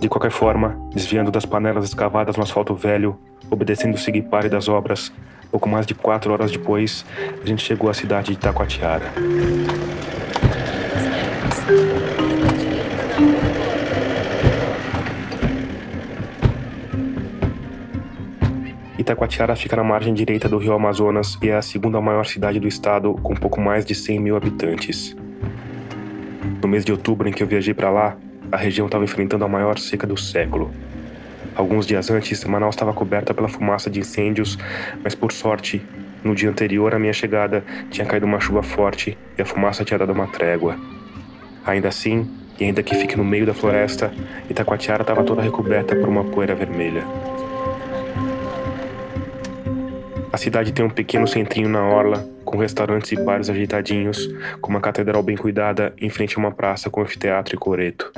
De 0.00 0.08
qualquer 0.08 0.30
forma, 0.30 0.80
desviando 0.94 1.30
das 1.30 1.44
panelas 1.44 1.84
escavadas 1.84 2.34
no 2.34 2.42
asfalto 2.42 2.74
velho, 2.74 3.18
obedecendo 3.50 3.94
o 3.94 3.98
sigipare 3.98 4.48
das 4.48 4.68
obras, 4.68 5.12
pouco 5.50 5.68
mais 5.68 5.86
de 5.86 5.94
quatro 5.94 6.32
horas 6.32 6.50
depois, 6.50 7.04
a 7.42 7.46
gente 7.46 7.62
chegou 7.62 7.90
à 7.90 7.94
cidade 7.94 8.28
de 8.28 8.32
Itacoatiara. 8.34 9.12
Itacoatiara 19.06 19.54
fica 19.54 19.76
na 19.76 19.84
margem 19.84 20.12
direita 20.12 20.48
do 20.48 20.58
rio 20.58 20.72
Amazonas 20.72 21.38
e 21.40 21.48
é 21.48 21.54
a 21.54 21.62
segunda 21.62 22.00
maior 22.00 22.26
cidade 22.26 22.58
do 22.58 22.66
estado, 22.66 23.14
com 23.14 23.36
pouco 23.36 23.60
mais 23.60 23.84
de 23.84 23.94
100 23.94 24.18
mil 24.18 24.36
habitantes. 24.36 25.14
No 26.60 26.66
mês 26.66 26.84
de 26.84 26.90
outubro 26.90 27.28
em 27.28 27.32
que 27.32 27.40
eu 27.40 27.46
viajei 27.46 27.72
para 27.72 27.88
lá, 27.88 28.16
a 28.50 28.56
região 28.56 28.86
estava 28.86 29.04
enfrentando 29.04 29.44
a 29.44 29.48
maior 29.48 29.78
seca 29.78 30.08
do 30.08 30.16
século. 30.16 30.72
Alguns 31.54 31.86
dias 31.86 32.10
antes, 32.10 32.44
Manaus 32.44 32.74
estava 32.74 32.92
coberta 32.92 33.32
pela 33.32 33.48
fumaça 33.48 33.88
de 33.88 34.00
incêndios, 34.00 34.58
mas 35.04 35.14
por 35.14 35.30
sorte, 35.30 35.80
no 36.24 36.34
dia 36.34 36.50
anterior 36.50 36.92
à 36.92 36.98
minha 36.98 37.12
chegada, 37.12 37.62
tinha 37.90 38.06
caído 38.06 38.26
uma 38.26 38.40
chuva 38.40 38.62
forte 38.62 39.16
e 39.38 39.42
a 39.42 39.44
fumaça 39.44 39.84
tinha 39.84 39.98
dado 39.98 40.12
uma 40.12 40.26
trégua. 40.26 40.76
Ainda 41.66 41.88
assim, 41.88 42.30
e 42.60 42.64
ainda 42.64 42.82
que 42.82 42.94
fique 42.94 43.16
no 43.16 43.24
meio 43.24 43.44
da 43.44 43.52
floresta, 43.52 44.12
Itacoatiara 44.48 45.02
estava 45.02 45.24
toda 45.24 45.42
recoberta 45.42 45.96
por 45.96 46.08
uma 46.08 46.22
poeira 46.22 46.54
vermelha. 46.54 47.04
A 50.32 50.38
cidade 50.38 50.72
tem 50.72 50.84
um 50.84 50.90
pequeno 50.90 51.26
centrinho 51.26 51.68
na 51.68 51.82
orla, 51.82 52.28
com 52.44 52.56
restaurantes 52.56 53.10
e 53.10 53.16
bares 53.16 53.50
ajeitadinhos, 53.50 54.28
com 54.60 54.70
uma 54.70 54.80
catedral 54.80 55.22
bem 55.22 55.36
cuidada 55.36 55.92
em 55.98 56.08
frente 56.08 56.36
a 56.36 56.38
uma 56.38 56.52
praça 56.52 56.88
com 56.88 57.02
anfiteatro 57.02 57.56
e 57.56 57.58
coreto. 57.58 58.12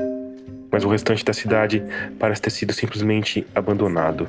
Mas 0.71 0.85
o 0.85 0.89
restante 0.89 1.25
da 1.25 1.33
cidade 1.33 1.83
parece 2.19 2.43
ter 2.43 2.51
sido 2.51 2.73
simplesmente 2.75 3.47
abandonado. 3.55 4.29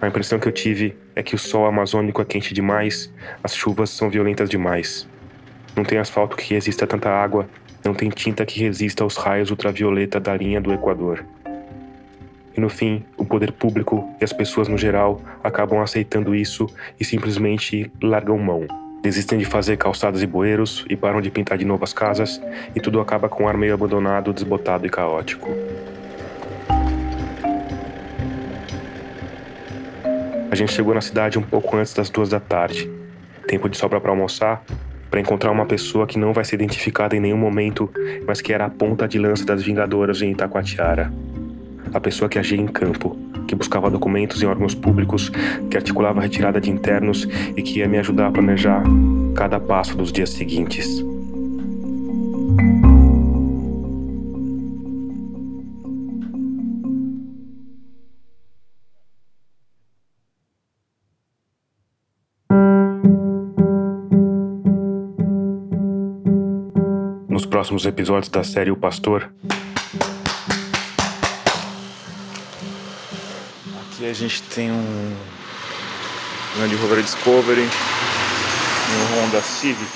A 0.00 0.08
impressão 0.08 0.38
que 0.38 0.48
eu 0.48 0.52
tive 0.52 0.94
é 1.14 1.22
que 1.22 1.34
o 1.34 1.38
sol 1.38 1.64
amazônico 1.64 2.20
é 2.20 2.24
quente 2.24 2.52
demais, 2.52 3.10
as 3.42 3.54
chuvas 3.54 3.88
são 3.90 4.10
violentas 4.10 4.50
demais. 4.50 5.08
Não 5.74 5.84
tem 5.84 5.98
asfalto 5.98 6.36
que 6.36 6.52
resista 6.52 6.84
a 6.84 6.88
tanta 6.88 7.08
água, 7.08 7.48
não 7.84 7.94
tem 7.94 8.10
tinta 8.10 8.44
que 8.44 8.60
resista 8.60 9.04
aos 9.04 9.16
raios 9.16 9.50
ultravioleta 9.50 10.20
da 10.20 10.34
linha 10.34 10.60
do 10.60 10.72
Equador. 10.72 11.24
E 12.56 12.60
no 12.60 12.68
fim, 12.68 13.04
o 13.16 13.24
poder 13.24 13.52
público 13.52 14.08
e 14.20 14.24
as 14.24 14.32
pessoas 14.32 14.68
no 14.68 14.76
geral 14.76 15.20
acabam 15.42 15.80
aceitando 15.80 16.34
isso 16.34 16.66
e 16.98 17.04
simplesmente 17.04 17.90
largam 18.02 18.36
mão. 18.38 18.66
Desistem 19.02 19.38
de 19.38 19.46
fazer 19.46 19.78
calçadas 19.78 20.22
e 20.22 20.26
bueiros 20.26 20.84
e 20.90 20.94
param 20.94 21.22
de 21.22 21.30
pintar 21.30 21.56
de 21.56 21.64
novo 21.64 21.82
as 21.84 21.92
casas, 21.92 22.40
e 22.74 22.80
tudo 22.80 23.00
acaba 23.00 23.28
com 23.28 23.44
um 23.44 23.48
ar 23.48 23.56
meio 23.56 23.72
abandonado, 23.72 24.32
desbotado 24.32 24.86
e 24.86 24.90
caótico. 24.90 25.48
A 30.50 30.54
gente 30.54 30.72
chegou 30.72 30.92
na 30.92 31.00
cidade 31.00 31.38
um 31.38 31.42
pouco 31.42 31.76
antes 31.76 31.94
das 31.94 32.10
duas 32.10 32.28
da 32.28 32.40
tarde. 32.40 32.90
Tempo 33.46 33.68
de 33.68 33.76
sobra 33.78 34.00
para 34.00 34.10
almoçar, 34.10 34.62
para 35.10 35.20
encontrar 35.20 35.50
uma 35.50 35.66
pessoa 35.66 36.06
que 36.06 36.18
não 36.18 36.32
vai 36.32 36.44
ser 36.44 36.54
identificada 36.54 37.16
em 37.16 37.20
nenhum 37.20 37.36
momento, 37.36 37.90
mas 38.26 38.40
que 38.40 38.52
era 38.52 38.66
a 38.66 38.70
ponta 38.70 39.08
de 39.08 39.18
lança 39.18 39.44
das 39.44 39.62
Vingadoras 39.62 40.22
em 40.22 40.30
Itacoatiara 40.30 41.12
a 41.92 42.00
pessoa 42.00 42.28
que 42.28 42.38
agia 42.38 42.58
em 42.58 42.66
campo, 42.66 43.16
que 43.46 43.54
buscava 43.54 43.90
documentos 43.90 44.42
em 44.42 44.46
órgãos 44.46 44.74
públicos, 44.74 45.30
que 45.70 45.76
articulava 45.76 46.20
a 46.20 46.22
retirada 46.22 46.60
de 46.60 46.70
internos 46.70 47.28
e 47.56 47.62
que 47.62 47.78
ia 47.78 47.88
me 47.88 47.98
ajudar 47.98 48.28
a 48.28 48.32
planejar 48.32 48.82
cada 49.34 49.58
passo 49.58 49.96
dos 49.96 50.12
dias 50.12 50.30
seguintes. 50.30 51.04
Próximos 67.60 67.84
episódios 67.84 68.30
da 68.30 68.42
série 68.42 68.70
O 68.70 68.76
Pastor, 68.76 69.30
Aqui 73.82 74.08
a 74.08 74.14
gente 74.14 74.42
tem 74.44 74.72
um 74.72 75.16
Land 76.58 76.74
Rover 76.76 77.02
Discovery 77.02 77.60
um 77.60 79.26
Honda 79.26 79.42
Civic. 79.42 79.92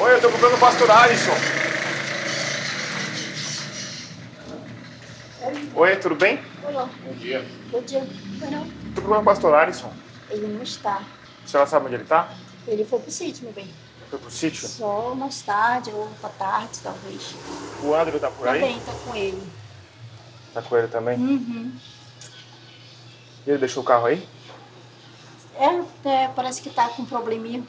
Oi, 0.00 0.14
eu 0.14 0.20
tô 0.20 0.28
comprando 0.30 0.54
o 0.54 0.58
pastor 0.58 0.90
Alisson. 0.90 1.32
Oi, 5.74 5.96
tudo 5.96 6.14
bem? 6.14 6.38
Olá. 6.62 6.90
Bom 7.06 7.14
dia. 7.14 7.42
Bom 7.70 7.80
dia. 7.80 8.06
Não, 8.50 8.66
Tô 8.94 9.00
procurando 9.00 9.22
o 9.22 9.24
pastor 9.24 9.54
Alisson. 9.54 9.90
ele 10.30 10.46
não 10.46 10.62
está. 10.62 11.00
A 11.48 11.50
senhora 11.50 11.70
sabe 11.70 11.86
onde 11.86 11.94
ele 11.94 12.04
tá? 12.04 12.28
Ele 12.66 12.84
foi 12.84 12.98
pro 12.98 13.10
sítio, 13.10 13.44
meu 13.44 13.54
bem. 13.54 13.66
Foi 14.10 14.18
pro 14.18 14.30
sítio? 14.30 14.68
Só 14.68 15.14
mais 15.14 15.40
tarde 15.40 15.90
ou 15.90 16.06
pra 16.20 16.28
tarde, 16.28 16.78
talvez. 16.82 17.34
O 17.82 17.94
André 17.94 18.18
tá 18.18 18.30
por 18.30 18.46
aí? 18.46 18.60
Também 18.60 18.80
tá 18.80 18.92
com 19.02 19.16
ele. 19.16 19.52
Tá 20.52 20.60
com 20.60 20.76
ele 20.76 20.88
também? 20.88 21.16
Uhum. 21.16 21.72
E 23.46 23.50
ele 23.50 23.58
deixou 23.60 23.82
o 23.82 23.86
carro 23.86 24.04
aí? 24.04 24.28
É, 25.56 26.08
é, 26.08 26.28
parece 26.28 26.60
que 26.60 26.68
tá 26.68 26.86
com 26.88 27.00
um 27.00 27.06
probleminha. 27.06 27.64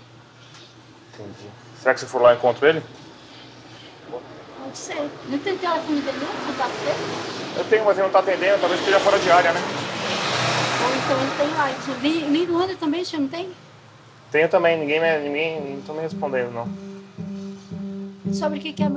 Entendi. 1.13 1.50
Será 1.82 1.94
que 1.94 2.02
se 2.02 2.06
for 2.06 2.21
lá 2.21 2.34
eu 2.34 2.38
encontro 2.38 2.67
ele? 2.67 2.84
Não 4.60 4.75
sei. 4.75 5.10
Não 5.30 5.40
tem 5.40 5.58
telefone 5.58 6.02
dele, 6.02 6.19
não? 6.19 6.48
Contato 6.48 6.73
dele? 6.84 7.00
Eu 7.56 7.63
tenho, 7.63 7.86
mas 7.86 7.98
ele 7.98 8.08
não 8.08 8.12
tá 8.12 8.19
atendendo, 8.19 8.60
talvez 8.60 8.82
esteja 8.82 9.00
fora 9.00 9.17
de 9.17 9.32
área, 9.32 9.54
né? 9.54 9.62
Ou 10.84 10.96
então 10.96 11.21
ele 11.21 11.32
tem 11.38 11.54
lá. 11.54 11.69
Nem, 12.02 12.30
nem 12.30 12.46
do 12.46 12.58
André 12.58 12.75
também, 12.75 13.06
você 13.06 13.17
não 13.17 13.30
tem? 13.30 13.50
Tenho 14.32 14.48
também, 14.48 14.77
ninguém, 14.77 15.02
me, 15.02 15.17
ninguém 15.27 15.75
não 15.75 15.82
tô 15.82 15.94
me 15.94 16.02
respondendo, 16.02 16.52
não. 16.52 16.67
Sobre 18.32 18.60
o 18.60 18.62
que 18.62 18.73
que 18.73 18.84
é, 18.84 18.90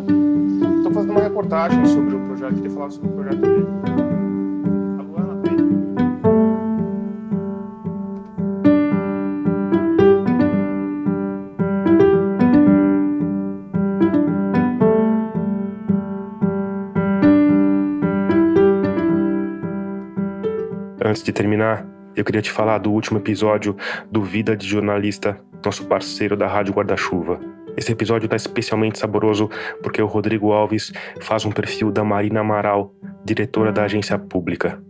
Tô 0.83 0.91
fazendo 0.91 1.13
uma 1.13 1.23
reportagem 1.23 1.87
sobre 1.87 2.17
o 2.17 2.21
projeto, 2.27 2.55
queria 2.57 2.71
falar 2.71 2.91
sobre 2.91 3.09
o 3.09 3.13
projeto 3.13 3.41
dele. 3.41 3.67
A 4.99 5.03
Luana 5.03 5.43
tem. 5.43 5.57
Antes 21.03 21.23
de 21.23 21.33
terminar, 21.33 21.92
eu 22.15 22.25
queria 22.25 22.43
te 22.43 22.51
falar 22.51 22.79
do 22.79 22.93
último 22.93 23.19
episódio 23.19 23.77
do 24.11 24.23
Vida 24.23 24.57
de 24.57 24.67
Jornalista, 24.67 25.39
nosso 25.65 25.87
parceiro 25.87 26.37
da 26.37 26.47
Rádio 26.47 26.75
Guarda-Chuva. 26.75 27.41
Esse 27.77 27.93
episódio 27.93 28.27
está 28.27 28.37
especialmente 28.37 28.99
saboroso 28.99 29.49
porque 29.83 30.03
o 30.03 30.07
Rodrigo 30.07 30.53
Alves 30.53 30.93
faz 31.21 31.45
um 31.45 31.51
perfil 31.51 31.91
da 31.91 32.05
Marina 32.05 32.41
Amaral, 32.41 32.95
diretora 33.25 33.73
da 33.73 33.85
agência 33.85 34.19
pública. 34.19 34.83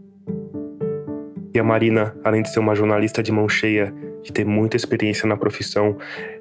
E 1.55 1.59
a 1.59 1.62
Marina, 1.64 2.16
além 2.25 2.43
de 2.43 2.53
ser 2.53 2.59
uma 2.59 2.75
jornalista 2.75 3.23
de 3.23 3.31
mão 3.31 3.49
cheia, 3.49 3.95
de 4.23 4.33
ter 4.33 4.45
muita 4.45 4.77
experiência 4.77 5.29
na 5.29 5.37
profissão, 5.37 5.97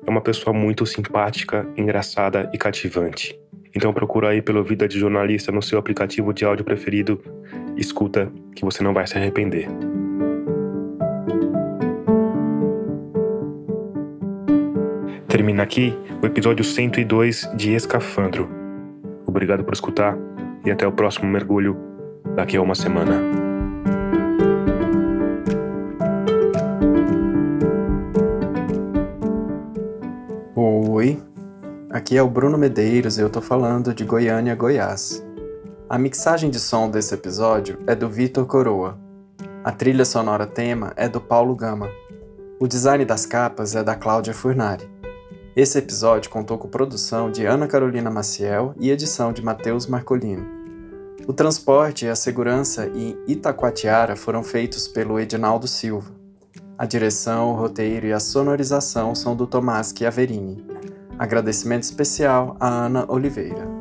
é 0.06 0.10
uma 0.10 0.22
pessoa 0.22 0.54
muito 0.54 0.86
simpática, 0.86 1.68
engraçada 1.78 2.50
e 2.54 2.58
cativante. 2.58 3.38
Então 3.76 3.94
procura 3.94 4.30
aí 4.30 4.42
pelo 4.42 4.64
Vida 4.64 4.88
de 4.88 5.00
Jornalista 5.00 5.52
no 5.52 5.62
seu 5.62 5.78
aplicativo 5.78 6.34
de 6.34 6.44
áudio 6.44 6.66
preferido. 6.66 7.22
Escuta 7.78 8.32
que 8.56 8.66
você 8.66 8.84
não 8.84 8.94
vai 8.94 9.06
se 9.06 9.18
arrepender. 9.18 9.68
Termina 15.32 15.64
aqui 15.64 15.98
o 16.22 16.26
episódio 16.26 16.62
102 16.62 17.50
de 17.56 17.74
Escafandro. 17.74 18.50
Obrigado 19.26 19.64
por 19.64 19.74
escutar 19.74 20.18
e 20.66 20.70
até 20.70 20.86
o 20.86 20.92
próximo 20.92 21.32
mergulho 21.32 21.78
daqui 22.36 22.58
a 22.58 22.62
uma 22.62 22.76
semana. 22.76 23.14
Oi, 30.54 31.18
aqui 31.90 32.18
é 32.18 32.22
o 32.22 32.28
Bruno 32.28 32.58
Medeiros 32.58 33.18
e 33.18 33.22
eu 33.22 33.30
tô 33.30 33.40
falando 33.40 33.94
de 33.94 34.04
Goiânia, 34.04 34.54
Goiás. 34.54 35.26
A 35.90 35.98
mixagem 35.98 36.50
de 36.50 36.60
som 36.60 36.92
desse 36.92 37.14
episódio 37.14 37.80
é 37.88 37.96
do 37.96 38.10
Vitor 38.10 38.46
Coroa. 38.46 39.00
A 39.64 39.72
trilha 39.72 40.04
sonora 40.04 40.46
tema 40.46 40.92
é 40.98 41.08
do 41.08 41.22
Paulo 41.22 41.56
Gama. 41.56 41.88
O 42.60 42.68
design 42.68 43.06
das 43.06 43.26
capas 43.26 43.78
é 43.78 43.82
da 43.82 43.96
Cláudia 43.96 44.34
Furnari. 44.34 44.91
Esse 45.54 45.78
episódio 45.78 46.32
contou 46.32 46.58
com 46.58 46.70
produção 46.70 47.30
de 47.30 47.46
Ana 47.46 47.68
Carolina 47.68 48.10
Maciel 48.10 48.74
e 48.80 48.90
edição 48.90 49.34
de 49.34 49.44
Matheus 49.44 49.86
Marcolino. 49.86 50.48
O 51.28 51.34
transporte 51.34 52.06
e 52.06 52.08
a 52.08 52.16
segurança 52.16 52.88
em 52.88 53.18
Itacoatiara 53.28 54.16
foram 54.16 54.46
feitos 54.46 54.88
pelo 54.88 55.20
Edinaldo 55.20 55.68
Silva. 55.68 56.10
A 56.78 56.86
direção, 56.86 57.52
o 57.52 57.56
roteiro 57.56 58.08
e 58.08 58.14
a 58.14 58.20
sonorização 58.20 59.14
são 59.14 59.36
do 59.36 59.46
Tomás 59.46 59.94
Chiaverini. 59.96 60.66
Agradecimento 61.20 61.84
especial 61.84 62.56
a 62.58 62.86
Ana 62.86 63.06
Oliveira. 63.12 63.81